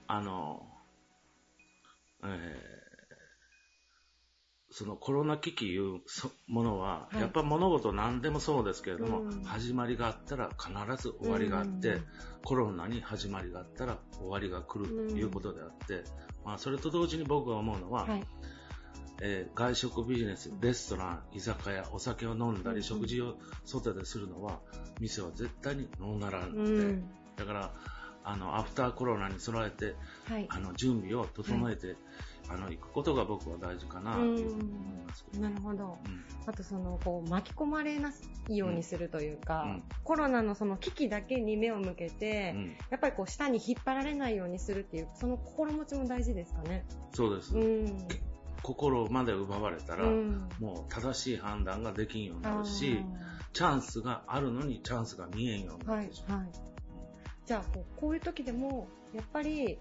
[0.07, 0.67] あの、
[2.25, 2.78] えー
[4.71, 7.21] そのコロナ危機いうそものは、はい。
[7.21, 9.43] やっぱ物事何でもそうですけれども、うん。
[9.45, 12.05] 始まりがあったら必ず終わりがあって、うん。
[12.45, 16.05] コロナに始まりがあったら終わりが来るうんということであって、
[16.45, 18.23] まあ、それと同時に僕が思うのは、はい。
[19.21, 22.83] えー外食ビジネス、レストラン、居酒屋、お酒を飲んだり、うん。
[22.83, 24.61] 食事を外でするのは、
[25.01, 27.11] 店は絶対にノーならんうので、ん。
[27.37, 27.73] だから、
[28.23, 29.95] あの、アフターコロナに備えて、
[30.31, 30.47] はい。
[30.51, 31.97] あの、準備を整えて、
[32.51, 35.43] あの、行くことが僕は大事かな、というふうに思いますけど。
[35.43, 35.99] なるほど。
[36.07, 38.11] うんあとそのこう巻き込まれな
[38.49, 46.87] いようにするというか、うんコロナのその危機だけに目を向けて、うんやっぱりこう下に引っ張られないようにするっていうその心持ちも大事ですかね。
[47.13, 47.55] そうです。
[47.55, 48.09] うん。
[48.63, 53.05] 心まで奪われたら、うんもう正しい判断ができんようになるし、
[53.53, 56.39] チャンスがあるのにチャンスが見えんようになってしまう。
[56.39, 56.49] はい。
[57.45, 59.79] じゃあこうこういう時でもやっぱり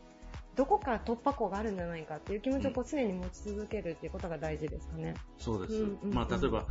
[0.58, 5.14] どこか突破口があるんじゃないかっていう気持ちをこう常に持ち続けるっていうことが大事ですかね。
[5.38, 5.76] そうです。
[5.76, 6.14] うんうんうん。
[6.14, 6.66] まあ、例えば、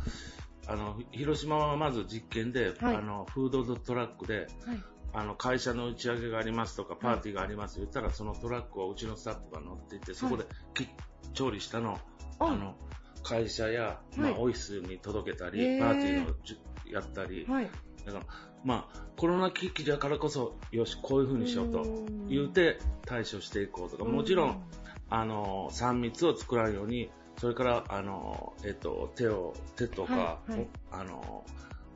[0.67, 2.95] あの、広島はまず実験で、はい。
[2.97, 4.83] あの、フードトラックで、はい。
[5.13, 10.87] あの、会社の打ち上げがありますとか、パーティーがあります言ったら、そのトラックをうちのスタッフが乗っていて、そこでき
[11.33, 11.97] 調理したのを、
[12.39, 12.47] あ。
[12.47, 12.75] あの、
[13.23, 14.41] 会社や、まあ、はい。
[14.41, 17.69] オフィスに届けたり、パーティーのじゅやったり、はい。
[18.05, 18.25] だから、
[18.63, 22.27] まあ、コロナ危機だからこそ、よし、こういうふうにしようとうん。
[22.27, 24.61] 言うて対処していこうとか、もちろん、
[25.09, 30.67] あの、3密を作らんように、それから、あの、えっと、手を、手とか、はいはい。
[30.91, 31.45] おあの、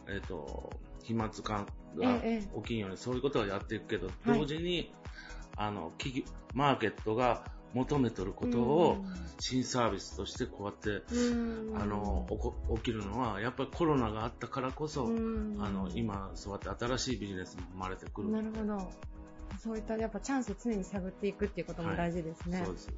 [0.07, 1.65] えっと、飛沫感
[1.97, 2.59] がええ。
[2.61, 4.39] 起きんように、そういうことはやっていくけど、はい。
[4.39, 4.93] 同時に、
[5.57, 8.97] あの、企業、マーケットが求めとることを、
[9.39, 12.27] 新サービスとしてこうやって、うんあの、
[12.75, 18.29] 起きるのは、やっぱりコロナがあったからこそ、うんあの、今、そうやって新しいビジネスも生まれてくる。
[18.29, 18.91] なるほど。
[19.59, 22.63] そういったやっぱチャンスを常に探っていくっていうことも大事ですね。
[22.65, 22.89] そうです。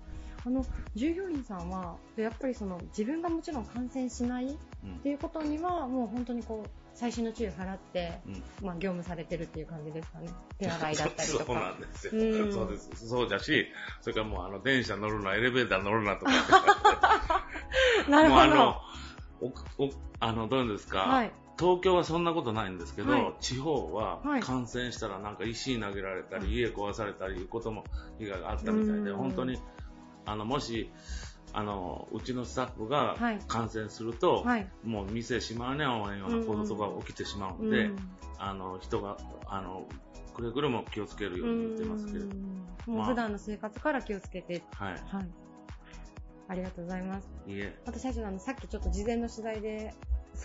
[0.45, 10.29] あの従業員さんはやっぱりその自分がもちろん感染しないっうんていうことにはもう本当にこう細心の注意を払って、うんまあ業務されてるっていう感じですかね。
[10.60, 11.45] 手洗いだったりとか。
[11.45, 12.12] そうなんですよ。
[12.13, 13.08] うんそうです。
[13.08, 13.67] そうだし、
[14.01, 16.32] それからもうあの、電車乗るな、エレベーター乗るなとか。
[18.10, 18.36] なるほど。
[18.36, 18.82] もうあの、
[19.41, 21.32] お、お、あの、どういうんですか、はい。
[21.60, 27.84] 東京はそんなことないんですけど、はい地方ははい感染したらなんか石投げられたり、家壊されたりいうことも
[28.19, 29.60] 被害があったみたいで、うん本当に、
[30.25, 30.89] あの、もし、
[31.54, 34.68] あの、うちのスタッフがはい感染すると、はい。
[34.84, 37.96] もう店閉まらねえようなことが起きてしまうので、うん
[38.39, 39.88] あの、人が、あの、
[40.34, 42.26] くれぐれも気をつけるように言ってますけれど。
[42.26, 44.94] うんもうまあ普段の生活から気をつけて、はい。
[44.94, 45.30] はい。
[46.50, 47.30] ありがとうございます。
[47.48, 47.80] いいえ。
[47.86, 49.94] あと社長あのさっきちょっと事前の取材で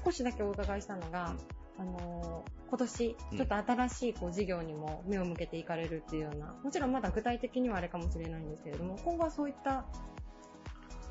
[0.05, 1.35] 少しだけお伺いしたのが、
[1.79, 9.87] あのー今年うんちょっと新しいこう事業にも目を向けていかれるっていうような、もちろんまだ具体的にはあれかもしれないんですけれども、今後はそういった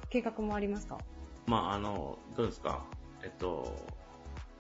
[0.09, 0.97] 計画もありますか？
[1.45, 2.85] まあ、あの、どうですか？
[3.23, 3.75] えっと、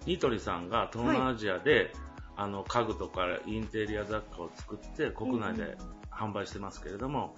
[0.05, 1.93] ニトリさんが東南アジアで、
[2.35, 5.77] あの、家具とかインテリア雑貨を作って国内で
[6.11, 7.35] 販売してますけれども、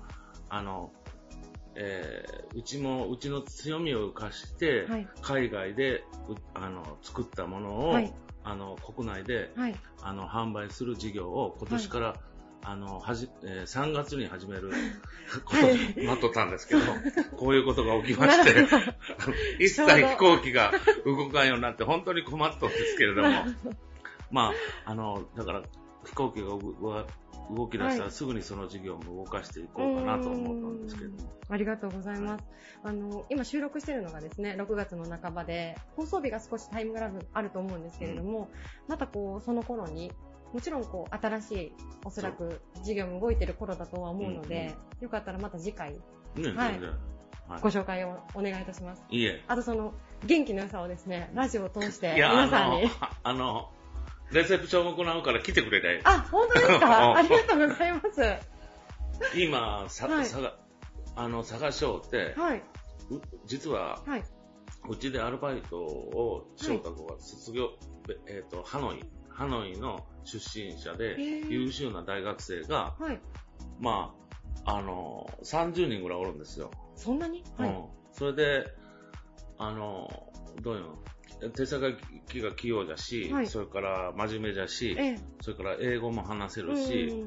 [0.50, 0.92] あの、
[1.76, 5.08] えーうちも、うちの強みを生かして、はい。
[5.22, 8.14] 海外でうあの作ったものを、はい。
[8.44, 9.76] あの国内ではい。
[10.02, 12.16] あの販売する事業を今年から、
[12.62, 14.72] あのはじえー3月に始める
[15.46, 16.82] ことになっとったんですけど、
[17.38, 18.68] こういうことが起きまして、
[19.64, 20.72] 一切飛行機が
[21.06, 23.30] 動かんようになって本当に困っとんですけれども、
[24.32, 24.52] ま
[24.86, 25.64] あ、あの、だから
[26.06, 27.06] 飛行機が動
[27.50, 28.00] 動き出したはい。
[28.00, 31.30] らすぐにその事業も動かしていこうかなと思ったんですけれども。
[31.50, 32.44] ありがとうございます。
[32.84, 38.50] あの、今収録してるのがですね、6月の半ばで、放送日が少しタイムラグあると思うんですけれども、
[38.88, 40.12] またこう、その頃に、
[40.54, 41.74] もちろんこう、新しい、
[42.06, 45.94] おそらく事業も動いてる頃だとは思うので、よかったらまた次回、
[46.36, 46.80] ね、はい
[47.62, 49.04] ご紹介をお願いいたします。
[49.10, 49.44] いいえ。
[49.48, 52.92] あとその、元気の良さをですね、ラジオを通して、皆さんに。
[53.24, 53.72] あの、あの、
[54.32, 56.02] レセプションを行うから来てくれない。
[56.04, 57.16] あ、本当ですか？
[57.18, 59.36] ありがとうございます。
[59.36, 60.58] 今、さ、はいさが、
[61.16, 62.60] あの、探しようって、はい。
[62.60, 62.64] う
[63.46, 64.24] 実は、はい。
[64.88, 67.72] うちでアルバイトを翔太子が卒業、
[68.28, 71.16] えっ、と、ハノイ、ハノイの出身者で
[71.50, 73.20] 優秀な大学生が、はい。
[73.80, 74.14] ま
[74.66, 76.72] あ、あの、30人ぐらいおるんですよ。
[76.96, 77.44] そんなに？
[77.58, 77.70] はい。
[77.70, 77.86] うん。
[78.12, 78.66] それで、
[79.58, 80.10] あの、
[80.62, 80.98] どういうの？
[81.52, 81.82] 手先
[82.42, 87.26] が器用だし、はいそれから真面目だし、ええそれから英語も話せるし、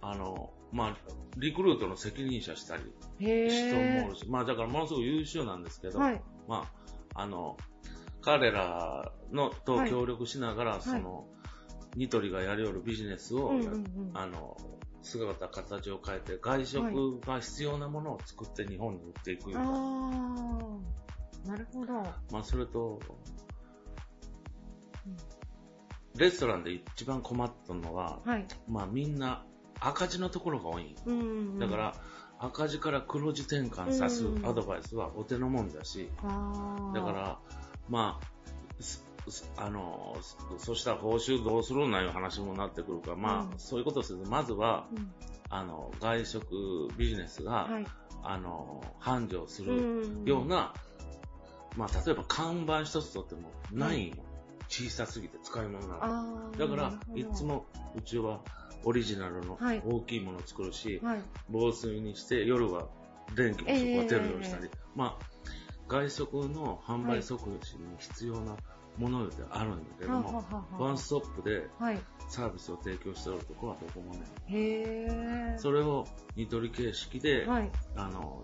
[0.00, 0.96] あの、まあ、
[1.36, 4.16] リクルートの責任者したり、うんへ人もる。
[4.16, 6.20] し、まあだからものすごく優秀なんですけど、はい。
[6.48, 6.68] ま
[7.14, 7.56] あ、あの、
[8.20, 11.28] 彼らのとはい協力しながら、その、
[11.96, 14.56] ニトリがやりよるビジネスを、うんうんうんあの、
[15.02, 19.72] 姿、形を変えて、外食が必要なものを作って日本に売っていくような、あ
[21.46, 21.92] あ、なるほど。
[22.30, 22.98] まあそれと、
[26.16, 28.46] レストランで一番困ったのは、はい。
[28.68, 29.44] まあみんな
[29.80, 31.24] 赤字のところが多いうんう
[31.56, 31.58] ん。
[31.58, 31.94] だか、ら、
[32.38, 36.10] 赤字から黒字転換さすうんアドバイスはお手のもんだし。
[36.22, 37.38] だから、
[37.88, 38.36] まあ、
[39.56, 40.16] あの、
[40.58, 45.12] そそしたら報酬どうするんないう話もなってくるから、まあ、うんそういうことをすると、まずは、うん、
[45.50, 47.86] あの、外食ビジネスが、はい。
[48.22, 49.72] あの、繁盛すうる
[50.22, 50.74] んような、
[51.76, 54.12] まあ、例えば看板一つとってもない。
[54.68, 56.50] 小さすぎて使い物なの。
[56.58, 57.44] だからいつ。
[57.44, 58.40] もうちは
[58.84, 61.22] オリジナルのはい大きいものを作るし、はい。
[61.48, 62.88] 防水にして夜は
[63.34, 65.26] 電気もそこは出るようにしたり、まあ、
[65.88, 68.56] 外食の販売促進に必要な
[68.98, 72.00] ものであるんだけどはも、はははワンストップではい。
[72.28, 75.58] サービスを提供しておるところはどこもね、へえ。
[75.58, 77.70] それをニトリ形式で、はい。
[77.94, 78.42] あの、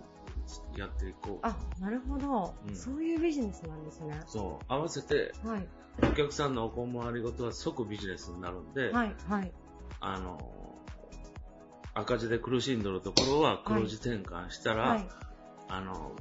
[0.77, 1.39] やっていこう。
[1.41, 4.21] あ、なるほど、うんそういうビジネスなんですね。
[4.25, 4.65] そう。
[4.67, 5.67] 合わせて、はい。
[6.09, 9.15] お客さんのお困りごとは即ビジネスになるんで、はい。
[9.27, 9.51] はい。
[9.99, 10.37] あの、
[11.93, 15.07] 赤字で苦しんでるところは黒字転換したら、はい。
[15.67, 16.13] あの、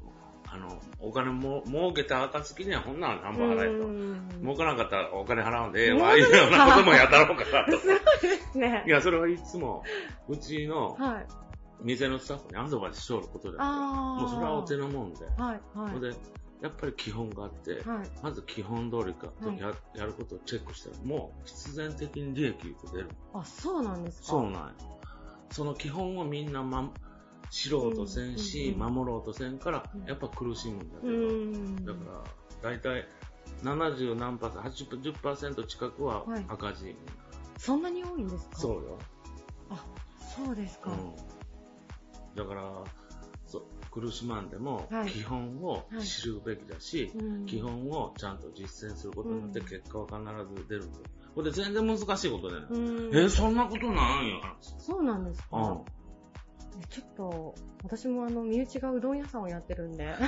[0.53, 0.69] あの、
[1.01, 3.87] お金も、儲けた暁にはほんなら何本払えと。
[3.87, 7.79] と儲からなかったらお金払うんでええわ、いうようなこともやったろうかなと。
[7.79, 8.91] すごいですねい。
[8.91, 9.83] や、それはいつも、
[10.29, 11.27] うちのはい。
[11.81, 14.21] 店のスタッフにアドバイスしとることだから、ああ。
[14.21, 15.25] もうそれはお手のもんで。
[15.39, 15.61] はい。
[15.77, 15.95] はい。
[15.95, 16.17] それで、
[16.61, 17.83] やっぱり基本があって、はい。
[18.23, 23.11] まず基本通りか、はいややることをチェックしたら、もう必然的に利益が出る。
[23.33, 24.59] あ、そうなんですかそうなんよ
[25.51, 26.91] その基本をみんな、ま、
[27.53, 31.85] 知ろうとせんし、守ろうとせんからうん、やっぱ苦しむんだけうど、ん。
[31.85, 32.25] だか
[32.63, 33.07] ら、大体、
[33.63, 36.97] 70何パーセント、80%、10%近くははい赤字。
[37.59, 38.57] そんなに多いんですか？
[38.57, 38.99] そうよ。
[39.71, 39.85] あ、
[40.35, 40.91] そうですか。
[40.91, 41.15] うん。
[42.37, 42.85] だから、
[43.47, 51.05] そう苦しまんでもはい、基本を知るべきだし、うん基本をちゃんと実践することによってうん結果は必ず出るんだよ。
[51.35, 52.63] これで全然難しいことだよ。
[52.71, 53.11] うん。
[53.15, 54.41] え、そんなことないよ。
[54.79, 55.49] そうなんですか？
[55.59, 55.85] うん。
[56.81, 57.55] えちょっと、
[57.85, 60.15] 私もあの、身内がうどん屋さんをやってるんで、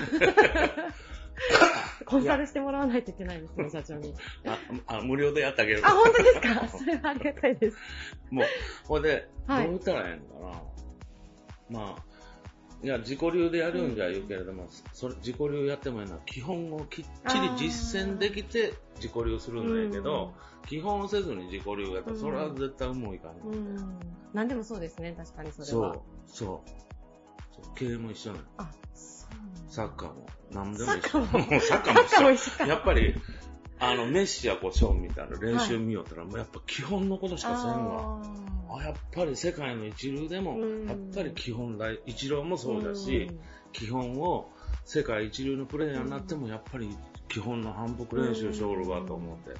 [2.06, 4.14] コンサルしてもらわないといけないですね、社長に。
[4.86, 6.68] あ、あ無料でやってあげるあ、本当ですか？
[6.78, 7.76] それはありがたいです。
[8.30, 8.44] もう、
[8.86, 10.24] ほいで、どうはい言ったらええんか
[11.70, 11.78] な？
[11.80, 12.02] まあ、
[12.82, 20.34] いや、自己流でやるんじゃ言うけれども、それ、自己流やってもいいのは、基本をきっちり実践できて自己流するんだやけど、
[20.66, 23.76] 基本をせずに自己流やったら、それは絶対うもいかんね、うん。
[24.34, 25.94] 何でもそうですね、確かにそれは。
[25.94, 26.70] そう、そう。
[27.54, 28.44] そう経営も一緒なの。
[28.58, 31.00] あ、そうサッカーも、何でも一緒。
[31.00, 32.50] サッカーもサッカーも一緒。
[32.50, 33.14] 一緒かやっぱり、
[33.80, 38.22] あの、メッシやこう、ショーンみたいな練習見よったら、もうやっぱ基本のことしかせんわ。
[38.70, 43.30] ああ、やっぱり世界の一流でもうん、やっぱり基本大、一郎もそうだし、
[43.72, 44.50] 基本を
[44.84, 46.88] 世界一流のプレイヤーになっても、やっぱり
[47.28, 49.54] 基本の反復練習しょるわと思って。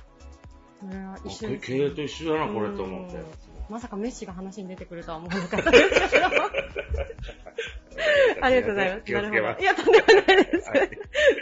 [1.61, 3.25] 経営と一緒だな、これと思ってうん。
[3.69, 6.27] まさかメッシが話に出てくるとは思わなかったですけど。
[8.41, 9.05] ありがとうございます。
[9.05, 9.41] 気をつけます。
[9.41, 10.71] なるほどいや、とんでもないです。
[10.71, 10.91] はい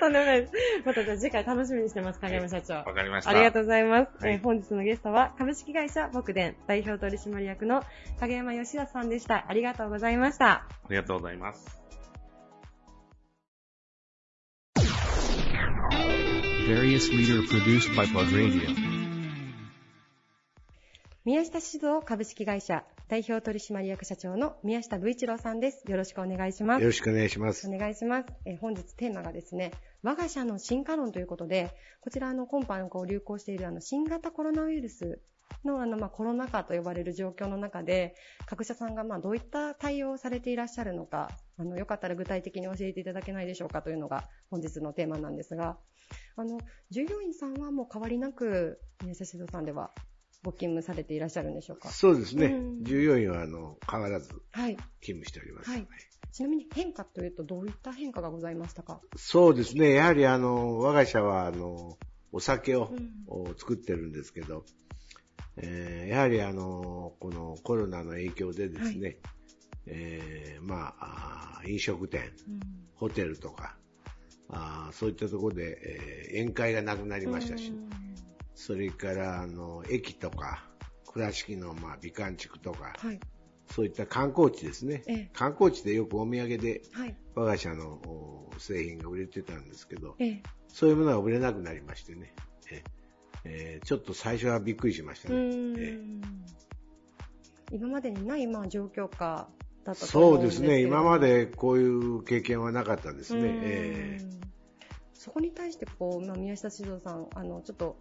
[0.01, 0.53] とんでもないです。
[0.85, 2.75] またじゃあ次回楽しみにしてます、影山社長。
[2.75, 3.31] わかりました。
[3.31, 4.25] ありがとうございます。
[4.25, 7.83] はいえー本日のゲストは株式会社木電代表取締役の
[8.21, 9.47] 影山義也さんでした。
[9.49, 10.47] ありがとうございました。
[10.51, 11.83] ありがとうございます。
[16.69, 18.92] Various leader produced by Plug Radio.
[21.25, 25.85] 宮下酒造株式会社代表取締役社長の宮下武一郎さんです。
[25.89, 26.81] よろしくお願いします。
[26.81, 27.69] よろしくお願いします。
[27.69, 28.27] お願いします。
[28.45, 29.71] えー本日テーマがですね、
[30.03, 31.71] 我が社の進化論ということで、
[32.01, 35.21] こちらあの今般こう流行しているあの新型コロナウイルス
[35.65, 38.17] のあのまあコロナ禍と呼ばれる状況の中で、
[38.47, 45.79] 各社さんがまあどういった対応をされていらっしゃるのか、あのよかったら具体的に教えていただけないでしょうかというのが本日のテーマなんですが、
[46.35, 46.59] あの
[46.91, 49.93] 従業員さんはもう変わりなく宮下酒造さんでは
[50.45, 51.89] ご勤務されていらっしゃるんでしょうか？
[51.91, 52.47] そうですね。
[52.47, 54.77] うん従業員はあの変わらずはい。
[55.01, 55.71] 勤務しております。
[55.71, 55.87] はい。
[56.33, 59.01] ちなみに変化というとどういった変化がございましたか？
[59.17, 59.93] そうですね。
[59.95, 61.99] やはりあの、我が社はあの、
[62.33, 62.91] お酒を、
[63.59, 64.65] 作ってるんですけど、
[65.59, 69.19] えーやはりあの、このコロナの影響でですね、
[69.87, 72.33] えーまあ飲食店、
[72.95, 73.77] ホテルとか、
[74.49, 75.79] あーそういったところで、
[76.33, 77.75] えー宴会がなくなりましたし、
[78.55, 80.65] それから、あの、駅とか、
[81.13, 83.21] 倉敷の、まあ、美観地区とか、はい。
[83.71, 85.03] そういった観光地ですね。
[85.07, 87.17] ええ観光地でよくお土産ではい。
[87.35, 90.43] 我が社のお製品が売れてたんですけど、ええ。
[90.69, 92.35] そういうものが売れなくなりましてね。
[92.71, 92.85] え
[93.45, 95.99] えーちょっと最初はびっくりしましたうね。
[97.73, 99.49] 今までにない、まあ、状況下
[99.85, 100.29] だったとそうですね。
[100.29, 103.41] 思うんですけれども今までこういう経験はなかったですね。
[103.41, 104.21] うーんえ
[105.15, 107.97] そこに対してこう、まあ、宮下指導さん、あのちょっと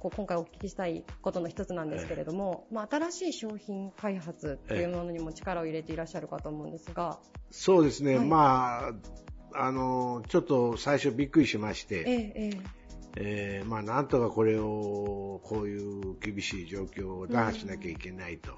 [0.00, 7.18] こう今回お聞きしたいことの一つなんですけれども、まあ、新しい商品開発っていうものにも力を入れていらっしゃるかと思うんですが、
[7.50, 8.16] そうですね。
[8.16, 8.26] はい。
[8.26, 8.92] ま
[9.52, 12.50] あ、あの、ちょっと最初びっくりしまして、えええ
[13.16, 13.62] え。
[13.64, 18.52] ーまあ、なんとかこれを、こういう厳しい状況を打破しなきゃいけないと。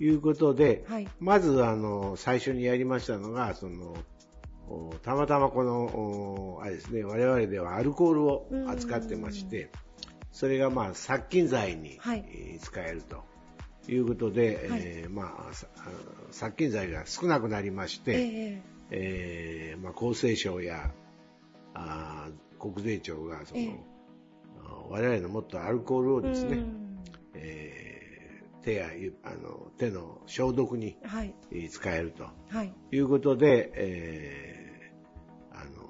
[0.00, 3.94] いうことで、えはい、まず、あの、最初にやりましたのが、その、
[4.68, 9.70] おたまたまこの、おあれですね、我々ではアルコールを扱ってまして、
[10.32, 11.98] それがまあ殺菌剤に、
[12.60, 13.24] 使えると
[13.88, 14.80] いうことで、はい。
[14.84, 15.52] えーまあ、
[16.30, 20.90] 殺菌剤が少なくなりましえて、ええーまあ、厚生省や
[21.74, 23.80] あー国税庁がその、ええ。
[24.64, 26.98] あ我々のもっとアルコールをですね、うん。
[27.34, 27.98] えー
[28.60, 30.98] 手やゆあの手の消毒に
[31.70, 32.24] 使えると。
[32.50, 35.88] はい、いうことで、えーあの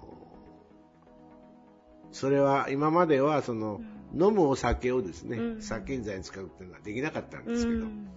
[2.12, 3.80] それは今まではその、
[4.12, 5.62] 飲むお酒をですね、うん。
[5.62, 8.08] 殺菌剤に使うっていうのはできなかったんうですけど、ん。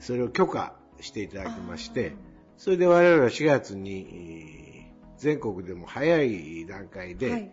[0.00, 2.18] それを許可していただきましてあ、
[2.56, 4.66] それで我々は4月に、えー
[5.18, 7.50] 全国でも早い段階で、ーはい、はい、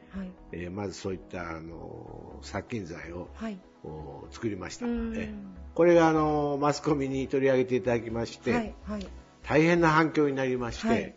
[0.52, 4.86] えーまずそういったあの殺菌剤をはい、お作りました。
[4.86, 5.14] うん。
[5.16, 5.34] えー
[5.74, 9.08] これがあのマスコミに取り上げていただきまして、はい、はい、
[9.44, 11.16] 大変な反響になりまして、はい。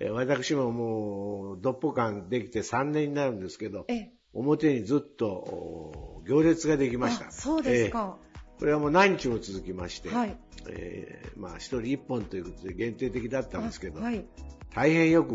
[0.00, 7.28] えー私ももう、どっぽ間できて3年になるんですけど、ええ表にずっとお行列ができました。
[7.28, 8.24] あそうですか、えー
[8.56, 10.36] これはもう何日も続きまして、はい、
[10.68, 14.24] えーまあ一人一本ということで限定的だったんですけど、あはい、
[14.72, 15.34] 大変よく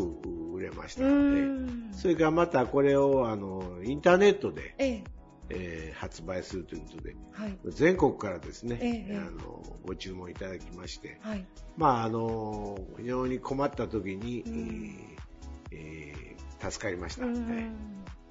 [0.54, 1.04] 売れました。
[1.04, 1.90] うえん。
[1.92, 5.04] ーそれからまたこれをあのインターネットで、ええ。
[5.50, 11.44] えー発売するということで、はい、全国からですね、ええあのご注文いただきまして、はい、
[11.76, 15.06] まああの非常に困った時に、うん。
[15.72, 17.24] えーえー助かりました。
[17.24, 17.36] うん。
[17.50, 17.70] え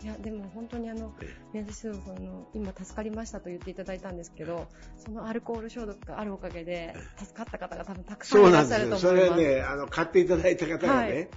[0.02, 1.38] いやでも本当にあのええ。
[1.54, 9.14] 宮田指導さんの今助かりましたと言っていただいたんですけどそのアルコール消毒があるおかげで助かった方が多分たくさんいらっしゃなんですよ。
[9.14, 9.42] ると思います。
[9.42, 11.30] それね、あの買っていただいた方がね、はい。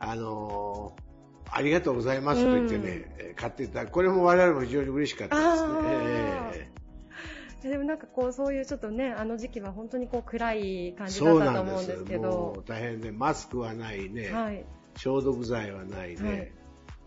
[0.00, 0.92] あの
[1.50, 2.84] ありがとうございますと言ってね、
[3.18, 5.72] えー買っていたこれも我々も非常に嬉しかったですね。
[6.54, 6.70] え
[7.62, 14.64] いやでもなんかこうそういうちょっとねあの時期は本当にこう暗い感ーじだったとそうなんで思うんですすけもどう、大変ね、マスクはないね、はい、
[14.96, 16.52] 消毒剤はないね、はい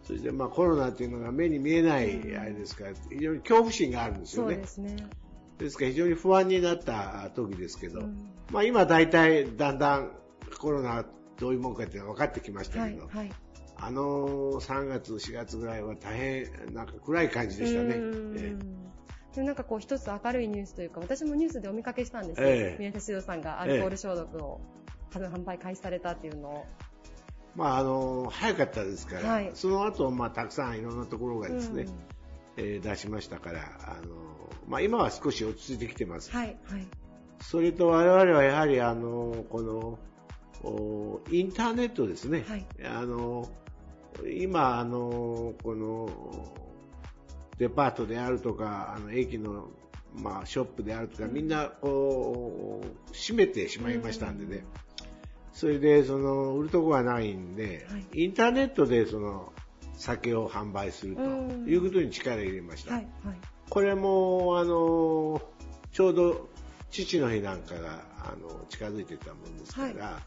[0.03, 4.53] そしてまあコロナっていうのが目に見えないあれですから、非常に恐怖心があるんですよね。
[4.53, 4.95] そうですね。
[5.57, 10.11] ですから非常に不安になった時ですけど、うんまあ今大体だんだん
[10.59, 11.05] コロナ
[11.37, 13.31] どういうもんかっていうのが分かってきましたけど、はいはい。
[13.75, 17.95] あの3月、4月ぐらいは大変なんか暗い感じでしたね。
[19.33, 24.61] でもなんかこう一つ明るいニュースというか私もニュースでお見かけしたんですよ、ええ宮田指導さんがアルコール消毒を
[25.09, 26.65] 多分販売開始されたっていうのを、
[27.55, 31.93] まああの早かったですから、はいその後まあたくさんいろんなところがですね、うん
[32.57, 34.15] えー出しましたから、あの
[34.67, 36.31] まあ今は少し落ち着いてきてます。
[36.31, 36.87] はいはい
[37.41, 39.99] それと我々はやはりあのこの
[40.63, 42.45] おインターネットですね。
[42.47, 43.49] はいあの
[44.31, 46.09] 今あのこの
[47.57, 49.69] デパートであるとかあの駅の
[50.13, 54.65] まあショップであるとかみんなこう閉めてしまいましたんでね。
[55.53, 58.23] それでその売るとこがないんで、はい。
[58.23, 59.53] インターネットでその
[59.95, 61.65] 酒を販売するとうん。
[61.67, 62.95] いうことに力を入れました。
[62.95, 63.35] はいはい。
[63.69, 65.41] これも、あの、
[65.91, 66.49] ちょうど
[66.91, 70.21] 父の日なんかが、あの、近づいてたもんですから、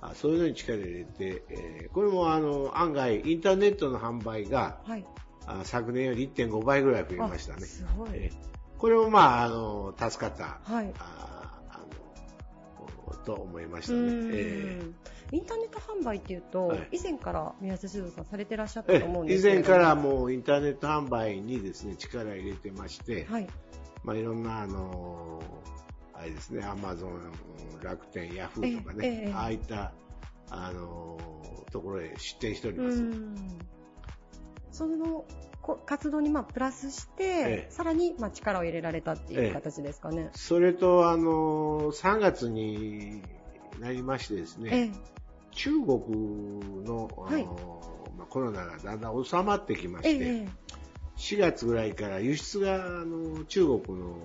[0.00, 5.04] あそういうのに力を入れて、えーこれも、あの、案外、インターネットの販売が、はい。
[5.46, 7.58] あ昨年より1.5倍ぐらい増えましたね。
[7.62, 7.64] あ。
[7.66, 10.92] すごい、えーこれも、まあ、あの、助かった、はい
[13.24, 13.98] と思いましたね。
[13.98, 14.30] うん。
[14.34, 14.80] え
[15.32, 16.88] インターネット販売っていうと、はい。
[16.92, 23.46] 以前から宮田指導さんされてらっしゃっーたと思うんですけ以前からもうインターネット販売にですね、力を入れてまして、はい。
[24.02, 25.84] まあ、いろんな、あのー
[26.16, 27.32] あれですね、アマゾン、
[27.82, 29.92] 楽天、ヤフーとかええええ、ねああいった、
[30.48, 33.02] あのーところへ出店しておりうます。
[33.02, 33.34] ん。
[34.70, 35.26] そのこ
[35.86, 37.70] 活動にまあプラスして、ええ。
[37.70, 40.30] さらにまあ力を入れられたっていう形ですかね。
[40.32, 43.22] それと、あのー3月に
[43.80, 44.92] なりましてですえね、
[45.52, 45.84] 中国
[46.84, 47.44] の、あのーはい。
[48.16, 50.64] まあ、コロナがだんだん収まってきまして、ええ
[51.16, 54.16] 4月ぐらいから輸出があの中国の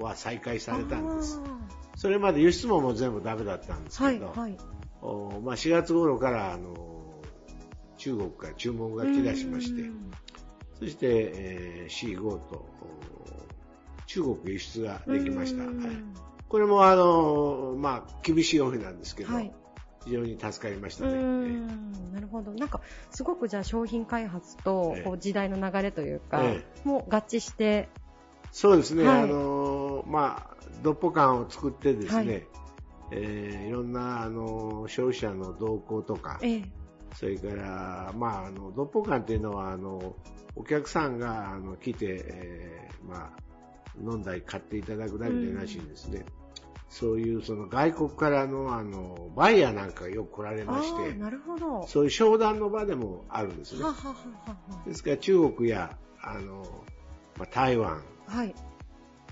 [0.00, 1.40] は再開されたんです。
[1.96, 4.56] それまで輸出ももう全部ダメだったんですはい、けど、はい。
[5.00, 6.74] おまあ、4月頃からあの
[7.98, 9.90] 中国から注文が来だしまして、
[10.84, 12.84] そして、えー C5 とお
[14.06, 15.64] 中国輸出ができました。
[15.64, 15.74] はい、
[16.48, 19.52] これもあの、まあ、厳しい思いなんですけど、はい。
[20.04, 21.14] 非常に助かりましたね。
[21.14, 22.12] ん。
[22.12, 22.52] なるほど。
[22.52, 22.80] なんか、
[23.10, 25.02] すごくじゃあ商品開発とええ。
[25.02, 26.64] こう時代の流れというか、え。
[26.84, 27.88] もう合致して、
[28.52, 29.22] そうですね、はい。
[29.22, 32.46] あのまあ、ドッポ缶を作ってですね、はい。
[33.10, 36.83] えーいろんなあの消費者の動向とか、ええ
[37.14, 40.14] それから、まあ、あのドッポ缶っていうのはあの
[40.56, 43.38] お客さんがあの来て、えーまあ、
[44.00, 46.24] 飲んだり買っていただくだけでなしにですね、
[46.88, 51.86] そういうその外国からのあのバイヤーなんかがよく来られまして、なるほど。
[51.88, 53.88] そういう商談の場でもあるんですねは。
[53.88, 54.16] ははは
[54.86, 56.64] ですから中国やあの、
[57.38, 58.36] まあ、台湾、は。
[58.36, 58.54] はい。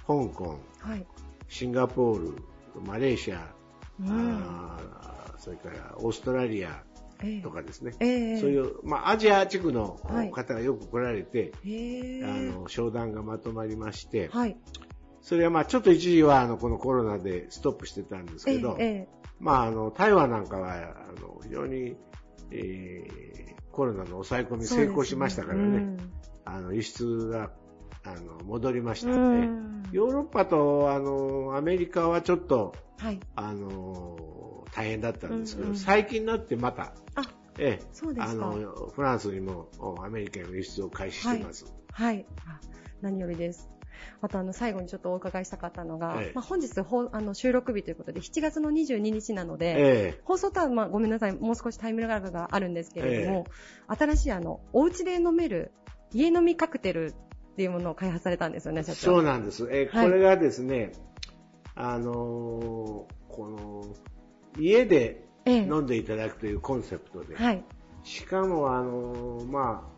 [0.06, 1.06] 香港、はい。
[1.48, 2.36] シンガポール、
[2.84, 3.54] マレーシア、
[4.00, 6.91] うんあーそれからオーストラリアええ
[7.42, 8.40] とかですね、ええ。
[8.40, 10.30] そういう、まあ、アジア地区のはい。
[10.30, 12.24] 方がよく来られて、へえ。
[12.24, 14.56] あの商談がまとまりまして、はい。
[15.20, 19.08] それはまあちょっと一時はあのこのコロナでストップしてたんですけど、えええ
[19.38, 21.96] まあ、あの台湾なんかはあの非常に、
[22.50, 26.12] えーコロナの抑え込み成功しましたからね、うん
[26.44, 27.50] あの輸出が
[28.04, 29.82] あの戻りました、うん。
[29.82, 33.20] ねヨーロッパとあのアメリカはちょっとはい。
[33.36, 34.41] あの
[34.74, 37.22] 大変だったんですけど、うんうん最近になってまた、あ
[37.58, 41.66] ええそうですかあのフランスにもおアメリカへの輸出を開始しています。
[41.92, 42.26] はい。
[42.46, 42.60] あ
[43.02, 43.68] 何よりです。
[44.20, 53.46] あとあの最後にちょっとお伺いしたかったのが、ええまあ、本日ほうあの収録日ということで7月の22日なので、ええ放送とは、まあ、ごめんなさい、もう少しタイムラグがあるんですけれども、
[53.88, 55.72] 新しいあの、お家で飲める
[56.12, 58.98] 家飲みカクテルっていうものを開発されたんですよね、社長。
[58.98, 59.68] そうなんです。
[59.70, 60.92] えーはいこれがですね、
[61.74, 63.94] あのーこの、
[64.58, 67.64] 家でええ飲んでいただくというコンセプトで、はい。
[68.04, 69.88] しかも、あのーま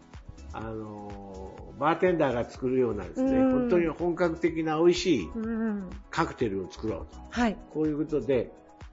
[0.53, 5.91] あ、あのーバーテンダーが作るようなですね、うん本当に本格的な美味しいうん。
[6.11, 7.21] カクテルを作ろうと。
[7.31, 7.57] はい。
[7.73, 8.53] こういうことで、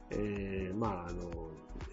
[0.09, 1.22] えーまあ、あの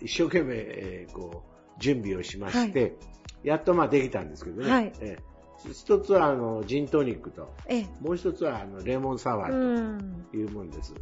[0.00, 2.96] 一生懸命、えーこう、準備をしまして、
[3.44, 4.70] やっとまあできたんですけどね。
[4.70, 5.28] はいえー
[5.72, 7.86] 一つはあのジントニックと、ええ。
[8.00, 10.24] もう一つはあのレモンサワうーん。
[10.30, 10.94] というもんです。
[10.96, 11.00] え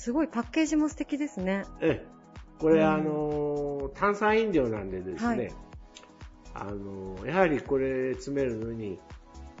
[0.00, 1.64] すごいパッケージも素敵ですね。
[1.82, 2.06] ええ
[2.58, 5.52] これ、うんあの炭酸飲料なんでですね、はい
[6.54, 8.98] あのやはりこれ詰めるのに、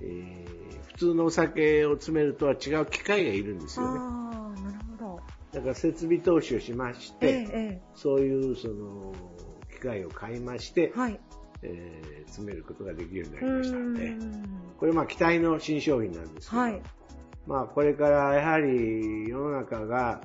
[0.02, 3.98] えー普通のお酒を詰めるとは違う機械がいるんですよね。
[4.00, 5.20] ああ、なるほど。
[5.52, 9.14] だから設備投資をしまして、ええ、えそういうその
[9.72, 10.98] 機械を買いまして、え。
[10.98, 11.20] はい。
[11.62, 13.76] えー詰めることができるようになうりました。
[13.76, 14.18] んええ
[14.78, 16.82] これまあ期待の新商品なんですけど、はい。
[17.46, 20.20] まあこれからやはり世の中が、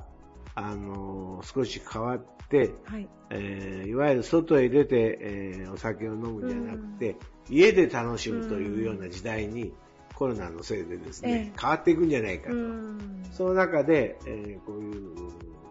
[0.54, 3.08] あの少し変わって、はい。
[3.30, 7.16] えーいわゆる外へ出て、えーお酒を飲むんじゃなくて、
[7.50, 9.72] 家で楽しむというような時代に、
[10.14, 12.58] コロナのせいでですね、ええ変わっていくんじゃないかうと。
[12.58, 13.22] ん。
[13.32, 15.14] その中で、えーこういう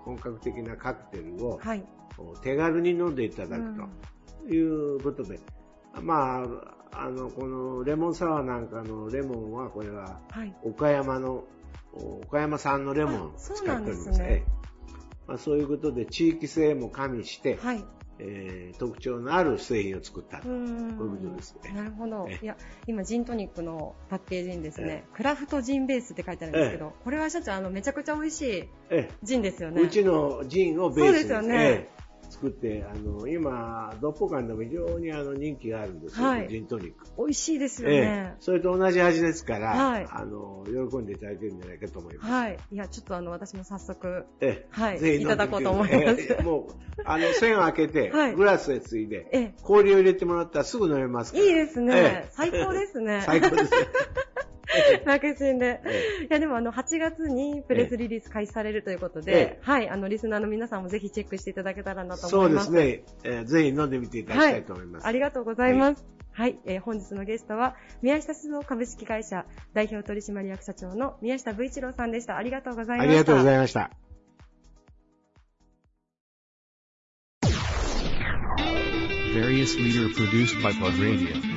[0.04, 1.84] 本格的なカクテルをはい。
[2.44, 3.64] 手軽に飲んでいただく
[4.48, 5.40] ということで、
[6.02, 10.54] まあ、あの、このレモンサワーなんかのレモンは、これははい。
[10.64, 11.44] 岡山の、
[11.94, 14.06] 岡山産のレモンをあ使っております。
[14.08, 14.56] ですねええ
[15.28, 17.84] まあ、そういうことで地域性も加味して、はい。
[18.18, 20.48] えー特徴のある製品を作ったと。
[20.48, 21.74] いうことですね。
[21.74, 22.38] なるほどえ。
[22.42, 22.56] えいや、
[22.88, 29.82] 今、ジントニックのパッケージにですね、クラフトジンベースって書いてあるんですけど、これは社長、あの、めちゃくちゃ美味しいええジンですよね。
[29.82, 31.95] うちのジンをベースにそうですよねええ
[32.36, 37.06] 作って、あの、今、ドッポカンでも非常にあの人気があるんですよ、はいジントニック。
[37.18, 38.36] 美味しいですよええね。
[38.40, 42.32] それと同じ味ですから、はいあの、喜んでいただけるんじゃないかと思います。
[42.32, 42.58] はい。
[42.72, 51.46] いや、ちょっとあの、私も早速、ええはいぜひいただこうと思いますええもう、あの、線を開けて、 はいグラスへついで、ええ氷を入れてもらったらすぐ飲めますから。
[51.46, 51.94] いいですね。
[51.96, 53.22] ええ最高ですね。
[53.26, 53.72] 最高です。
[55.06, 55.82] 楽ちんで。
[55.86, 62.72] えいや、でもあの、8月にプレスリリース開始されるということで、ええはい、あの、リスナーの皆さんもぜひチェックしていただけたらなとそう思います。
[62.72, 65.08] ですね、えーぜひ飲んでみていただきたいと思います。
[65.08, 66.06] ありがとうございます。
[66.32, 72.38] はい、えー本日のゲストは、宮下酒造株式会社代表取締役社長の宮下武一郎さんでした。
[72.38, 73.10] ありがとうございました。
[73.10, 73.92] ありがとうございました。
[79.36, 81.55] Various leader produced by Radio.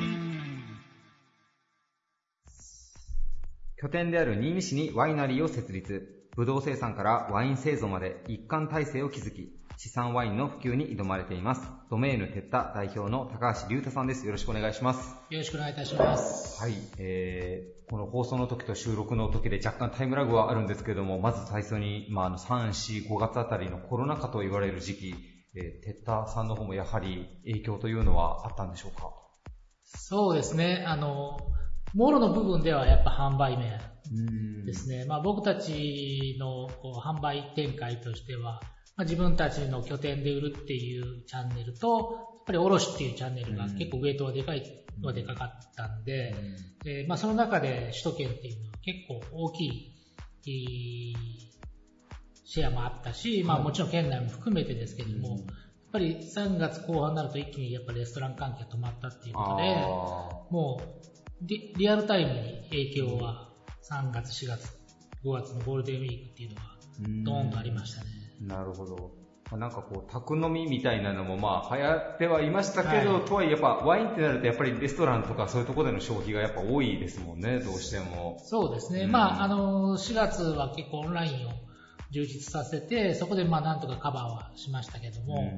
[3.81, 6.26] 拠点である新見市にワイナリーを設立。
[6.35, 11.62] ブドウ生産からワイン製造まで一貫体制を築き、資産ワインの普及に挑まれています。
[11.89, 14.26] ドメーヌテッタ代表の高橋隆太さんです。
[14.26, 15.14] よろしくお願いします。
[15.31, 16.61] よろしくお願いいたします。
[16.61, 25.14] はい、えー、この放送の時と収録の時で若干タイムラグはあるんですけれども、まず最初に、まあ、あの3、4、5月あたりのコロナ禍と言われる時期、
[25.55, 29.12] えー、テッタさんの方もやはり影響というのはあったんでしょうか？
[29.85, 30.85] そうですね。
[30.85, 31.39] あの、
[31.95, 33.80] もろの部分ではやっぱ販売面
[34.64, 35.05] ですね。
[35.07, 38.61] まあ僕たちのこう販売展開としては、
[38.97, 41.99] まあ、自分たちの拠点で売るっていうチャンネルと、
[42.39, 44.62] やっぱり卸っていうチャンネルが結構ウェイトはでかい、
[45.03, 46.34] はでかかったんで、
[46.84, 49.95] えーまあその中で首都圏っていうのは結構大き
[50.45, 51.16] い、
[52.45, 55.47] シェアもあったし、まあもちろん県内も含めてですけども、やっ
[55.93, 59.74] ぱり3月後半になると一気にやっぱレストラン関係が止まったっていうことで、
[60.51, 63.49] もうリリアルタイムに影響は
[63.91, 64.78] 3月、4月、
[65.24, 66.78] 5月のゴールデンウィークっていうのは
[67.24, 68.07] ドーンとありましたね。
[68.41, 69.12] なるほど。
[69.51, 78.36] まあなんかこう、宅飲みみたいなのもまあ流行ってはいましたけど、はいとはいえやっぱワインってなるとやっぱりレストランとかそういうところでの消費がやっぱ多いですもんね、どうしても。
[78.45, 79.03] そうですね。
[79.05, 81.51] うんまあ、あの、4月は結構オンラインを
[82.11, 85.52] 充実させて、そこでまあなんとかカバーはしましたけども、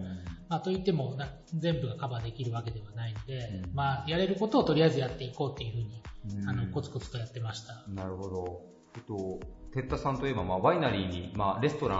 [0.48, 6.02] まあといってもな全部がカバーできるわけではないので、まあやれることをとりあえずやっていこうっていうふうに、
[6.46, 7.84] あの、コツコツとやってました。
[7.88, 8.62] なるほど。
[8.96, 9.40] えっと、
[9.72, 11.96] テッタさんといえば、まあ、ワイナリーに、まあ、レストラ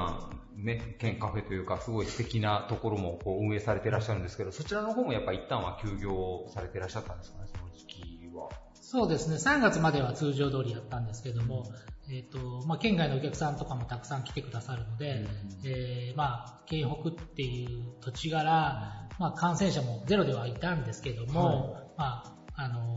[0.56, 8.48] ン、ね、兼カフェというか、すごい素敵なところもこう運営されていらっしゃるんですけど、そちらの方もやっぱ一旦は休業されていらっしゃったんですかね、その時期は。
[8.74, 9.36] そうですね。
[9.36, 11.64] 3月までは通常通りやったんですけども、
[12.12, 15.26] えっ、と、まあ、県外のお客さんとかもたくさん来てくださるので、
[15.64, 22.24] えーまあ、京北っていう土地柄、まあ、感染者もゼロではいたんですけども、ま
[22.56, 22.96] あ、あの、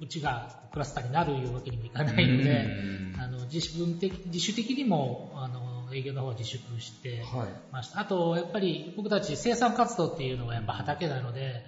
[0.00, 2.66] うちがクラスターになるいうわけにもいかないので、
[3.18, 7.22] あの自分的自主的にもあの営業の方は自粛して
[7.70, 8.00] ました。
[8.00, 11.64] あと、やっぱり僕たち生産活動っていうのはやっぱ畑なので、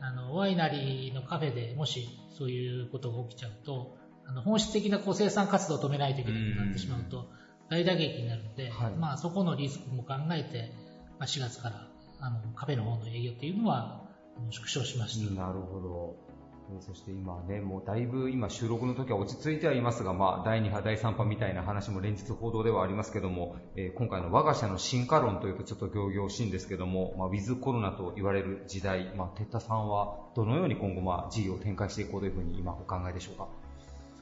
[0.00, 3.96] あのワイナリーのカフェでもしそういうことが起きちゃうと、
[4.28, 7.28] あの本質的なこう生産活動を止めないといけなくなってしまうと
[7.70, 10.72] 大打撃になるので、まあそこのリスクも考えて、
[11.18, 11.88] まあ、4月から
[12.20, 14.02] あのカフェの方の営業っていうのは
[14.50, 15.34] 縮小しました。
[15.34, 16.16] なるほど。
[16.18, 33.46] えーそして今ね、もうだいぶ今収録の時は落ち着いてはいますが、まあ第2波、第3波みたいな話も連日報道ではありますけども、えー今回の我が社の進化論というとちょっと行々しいんですけども、まあウィズコロナと言われる時代、まあテッタさんはどのように今後まあ事業を展開していこうというふうに今お考えでしょうか？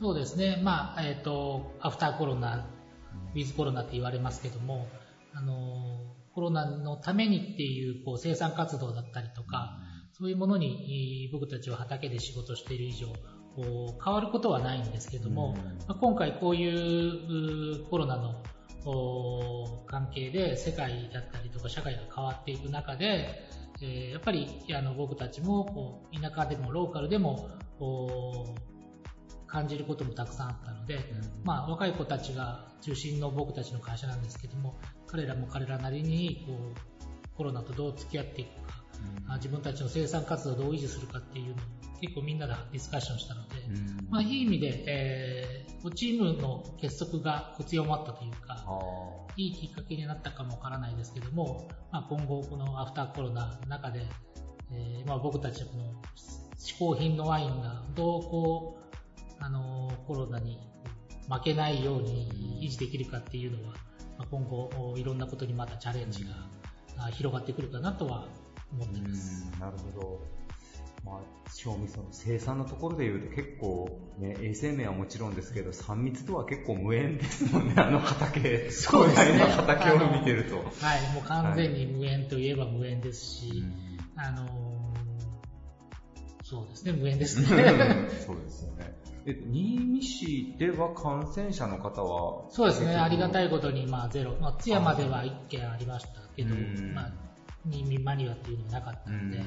[0.00, 0.60] そうですね。
[0.62, 2.68] まあ、えっ、と、アフターコロナ、
[3.34, 4.86] ウィズコロナって言われますけども、
[5.32, 6.00] あの、
[6.34, 9.78] コロナのためにっていう、こう、生産活動だったりとか、
[10.16, 13.08] そういうものに、えー僕たちは畑で仕事している以上、
[13.56, 15.56] こう変わることはないんですけども、
[15.88, 18.40] まあ今回こういううコロナの
[18.84, 23.48] お関係で世界だったりとか社会が変わっていく中で、
[23.82, 27.48] えーやっぱりあの僕たちもこう田舎でもローカルでも
[29.54, 30.98] 感じることもたくさんあったので、
[31.44, 34.76] まあ、若い子たちが中心の僕たちの会社なんですけども
[35.06, 38.82] 彼らも彼らなりにこうコロナとどう付き合っていくか、
[39.28, 41.56] あ自分たちの生産活動をどう維持するかっていうのを
[42.00, 43.54] 結構みんなでディスカッションしたので、
[44.10, 48.64] まあ、いい意味で、えーチームの結束が強まったというか、
[49.36, 54.06] いいきっかけになったかもわからないですけども、まあ、今後このアフターコロナの中で、
[54.72, 55.84] えーまあ、僕たちのこの
[56.56, 58.83] 嗜好品のワインがどうこう、
[59.40, 60.58] あのーコロナに
[61.30, 63.74] 負けないように維持できるかっていうのは、
[64.18, 66.30] まあ、今後いろんなことにまたチャレンジが
[66.98, 68.28] あ広がってくるかなとは
[68.72, 69.50] 思っています。
[69.58, 70.20] なるほど。
[71.04, 78.70] まあ、賞味その生産のところで言うと結構、ね、衛生面はもちろんですけど、3密とは結構無縁ですもんね、あの畑。
[78.70, 80.56] そうですね畑を見てると。
[80.56, 80.66] はい、
[81.12, 83.64] もう完全に無縁といえば無縁ですし、
[84.16, 84.74] あのー
[86.42, 87.46] そうですね、無縁ですね。
[88.24, 88.94] そうですよね。
[89.26, 93.46] え新見市では感染者の方はそうですね、ありがたい。
[93.46, 94.36] いことに、まあ、ゼロ。
[94.40, 97.12] まあ、津山では1件ありましたけどうん、まあ、
[97.70, 99.46] 新見マニアっていうのはなかったので、はい。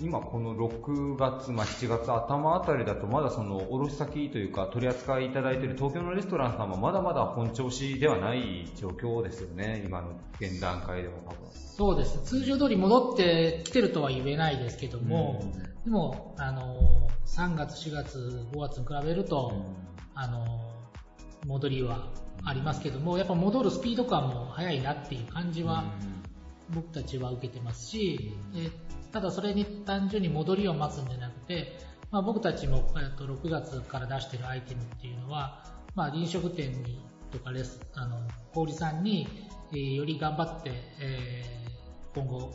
[0.00, 11.36] 今この6月、まあ、7月頭あたりだとまだその卸先というか取り扱いいただいている東京のレストランさんもまだまだ本調子ではない状況ですよね、今の現段階では多分。
[11.52, 12.22] そうです。
[12.24, 15.44] 通常通り戻ってきてるとは言えないですけども、
[15.84, 19.52] でも、あの、3月、4月、5月に比べると、
[20.14, 20.44] あの、
[21.46, 22.08] 戻りは
[22.44, 25.84] ありますけども、やっぱ戻るスピード感も速いなっていう感じは、
[26.74, 28.70] 僕たちは受けてますし、え
[29.14, 31.78] ただそれに単純に戻りを待つんじゃなくて、
[32.10, 37.00] まあ、僕たちも、えっと、6月から出しているアイテムっていうのは、まあ、飲食店に
[37.30, 38.18] とかレス、あの、
[38.52, 39.28] 小売さんに、
[39.72, 42.52] えーより頑張って、えー今後、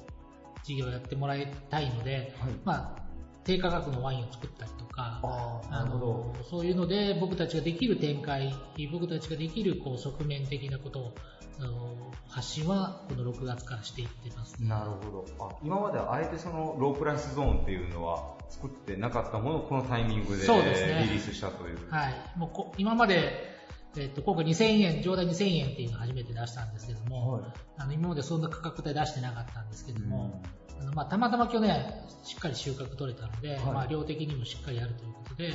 [0.64, 2.34] 事業をやってもらいたいので、
[2.66, 3.02] まあ、
[3.46, 8.54] 低価格のワインを作ったりとか、あのそういうので僕たちができる展開、
[8.92, 11.14] 僕たちができるこう側面的なことを
[11.60, 14.56] あの発信はこの6月からしていってます。
[14.64, 15.26] なるほど。
[15.40, 21.78] あ今まではあえてそのロープライスゾーンっていうのは作ってなかったものをこのタイミングでそうですねリリースしたという。
[21.90, 22.14] はい。
[22.38, 23.58] もうこ今まで、
[23.98, 27.44] えっと、今回2000円、上代2000円っていうのを初めて出したんですけども、
[27.78, 30.42] あの今までそんな価格帯出してなかったんですけども、
[30.80, 31.76] あのまあ、たまたま去年
[32.24, 35.54] しっかり収穫取れたので、はいまあ、量的にもしっかりあるということで、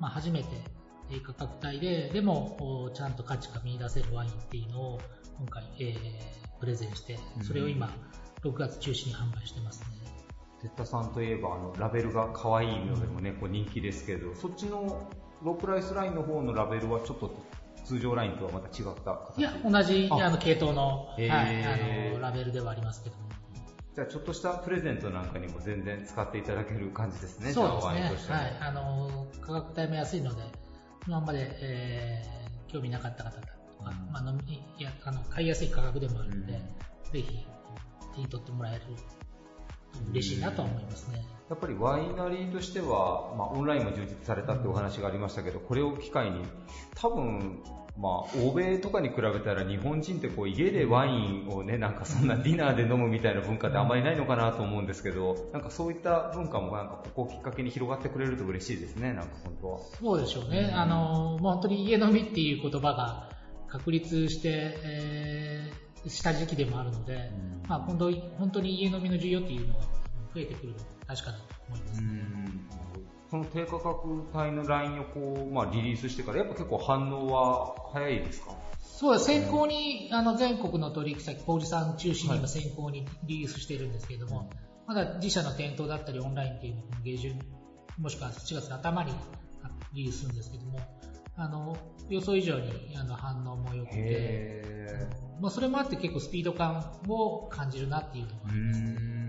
[0.00, 0.48] まあ、初めて
[1.10, 5.00] 低価格帯で、でもおちゃんと価値が見出せるワインっていうのを
[5.38, 7.90] 今回、えープレゼンして、それを今、
[8.42, 9.86] 6月中心に販売してますね。
[10.62, 15.06] テッタさんといえばあのラベルが可愛いのでもね、こう人気ですけど、そっちの
[15.42, 17.34] ロープライスラインの方のラベルはちょっと
[17.84, 19.40] 通常ラインとはまた違った形？
[19.40, 23.22] いや、同じああの系統の,、はい、へーあのラベルではありますけども。
[23.94, 28.34] じゃあちょっとしたプレゼントなんかにも全然使っていただける感じですね、そうですね。
[28.34, 28.56] はい。
[28.60, 30.42] あの、価格帯も安いので、
[31.06, 32.44] 今まで、えー
[32.74, 33.52] 興味なかった方とか、
[34.12, 36.54] まあ、飲みいやあの買いやすい価格でもあるので、
[37.12, 37.46] ぜひ
[38.16, 41.24] 手に取ってもらえると嬉しいなとは思いますね。
[41.48, 46.42] やっぱりワイナリーとしては、まあ、オンラインも充実されたってお話がありましたけど、これを機会に、
[46.96, 47.62] 多分、
[47.96, 59.78] まあ、欧米とかに比べたら日本人ってこう家でワインをね、なんかそんなディナーで飲むみたいな文化ってあんまりないのかなと思うんですけど、なんかそういった文化もなんかここをきっかけに広がってくれると嬉しいですね、なんか本当は。
[60.00, 60.70] そうでしょうね。
[60.72, 63.30] うんあの、もう本当に家飲みっていう言葉が
[63.68, 67.30] 確立して、えーした時期でもあるので、
[67.68, 69.80] まあ本当に本当に家飲みの需要っていうのが
[70.34, 72.93] 増えてくるのは確かだと思います。
[73.34, 78.54] その低価格帯のラインをこう、まあ、リリースしてから、やっぱ結構反応は早いですか？
[78.78, 79.24] そうです。
[79.24, 84.48] 先行に、あの、全国の取引先、小売さん中心に今先行にリリースしているんですけれども、
[84.86, 87.36] まだ自社の店頭だったりオンラインっていうのを下旬、
[87.98, 89.12] もしくは7月の頭に
[89.94, 90.78] リリースするんですけども、
[91.36, 91.76] あの、
[92.08, 95.08] 予想以上にあの反応も良くて、へ
[95.40, 98.52] まあ、それもあって結構スピード感を感じるなっていうのがー。
[98.52, 99.23] うーん。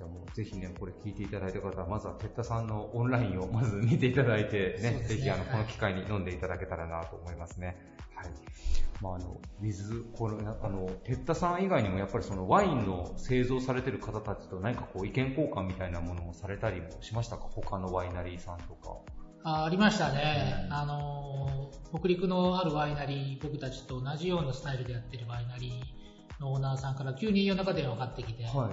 [0.00, 7.76] じゃあもうぜひね、これ聞いていただいた方は、まずはテッタさんのオンラインをまず見ていただいてね、ねぜひあの、はいこの機会に飲んでいただけたらなと思いますね。
[8.14, 8.28] はい。
[9.02, 17.42] まああの、水、この、あの、テッタさん以外にもやっぱりそのワインの製造されてる方たちと何かこう意見交換みたいなものもされたりもしましたか？
[17.54, 18.96] 他のワイナリーさんとか。
[19.44, 20.66] あありましたね。
[20.70, 28.70] あのー、北陸のあるワイナリー、僕たちと同じようなスタイルでやってるワイナリーのオーナーさんから急に夜中電話がかかってきて、あのー、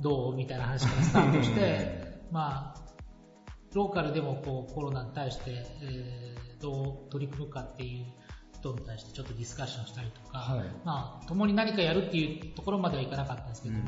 [0.00, 2.86] どうみたいな話からスタートして、まあ、
[3.74, 5.50] ローカルでもこうコロナに対して、
[5.82, 8.06] えーどう取り組むかっていう
[8.54, 13.82] ことに対してちょっとディスカッションしたりとか、はいまあ、共に何かやるっていうところまではいかなかったんですけども、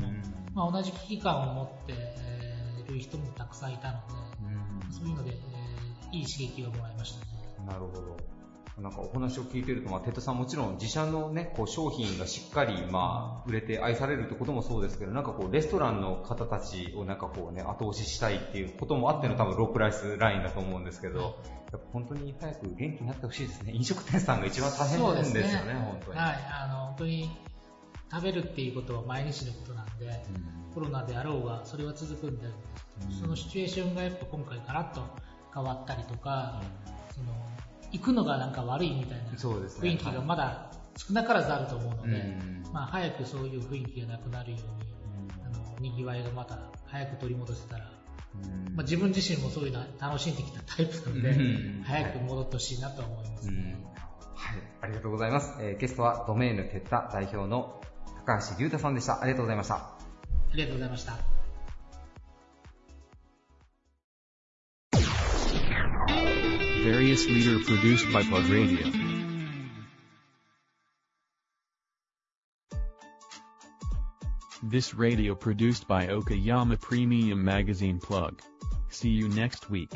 [0.53, 5.69] まあ、同じ危機感を持ってえーいる人もたくさんいたので、そういうので、えー
[6.11, 7.31] いい刺激をもらいましたね。
[7.67, 8.28] なるほど。
[8.81, 21.19] なんかお話を聞いてると、まあ、テッドさんもちろん自社のね、こう商品がしっかり、まあ、売れて愛されるってこともそうですけど、なんかこう、レストランの方たちをなんかこうね、後押ししたいっていうこともあっての多分ロープライスラインだと思うんですけど、
[21.71, 23.73] やっぱ本当に早く元気になってほしいですね。
[23.73, 26.19] 飲食店さんが一番大変なんですよね、本当に。
[26.19, 27.29] はい、あの、本当に
[28.11, 30.23] 食べるっていうことは毎日のことなんで、
[30.73, 32.47] コロナであろうが、それは続くんで、
[33.19, 35.01] そのシチュエーションがやっぱ今回ガラッと
[35.53, 36.61] 変わったりとか、
[37.13, 37.27] その、
[37.91, 47.85] 行くのがなんか悪いみたいな雰囲気がまだ少なからずあると思うので、うんまあ早くそういう雰囲気がなくなるように、あの、賑わいがまた早く取り戻せたら、
[48.75, 53.47] まあ、自分自身もそういうのは楽しんできたタイプなので、うん早く戻ってほしいなと思います。
[53.47, 55.57] はい、ありがとうございます。
[55.59, 57.81] えーゲストはドメーヌテッタ代表の
[58.25, 59.21] 高橋隆太さんでした。
[59.21, 59.75] ありがとうございました。
[59.75, 59.97] あ
[60.53, 61.38] りがとうございました。
[66.83, 68.89] Various leader produced by Plug Radio.
[74.63, 78.41] This radio produced by Okayama Premium Magazine Plug.
[78.89, 79.91] See you next week.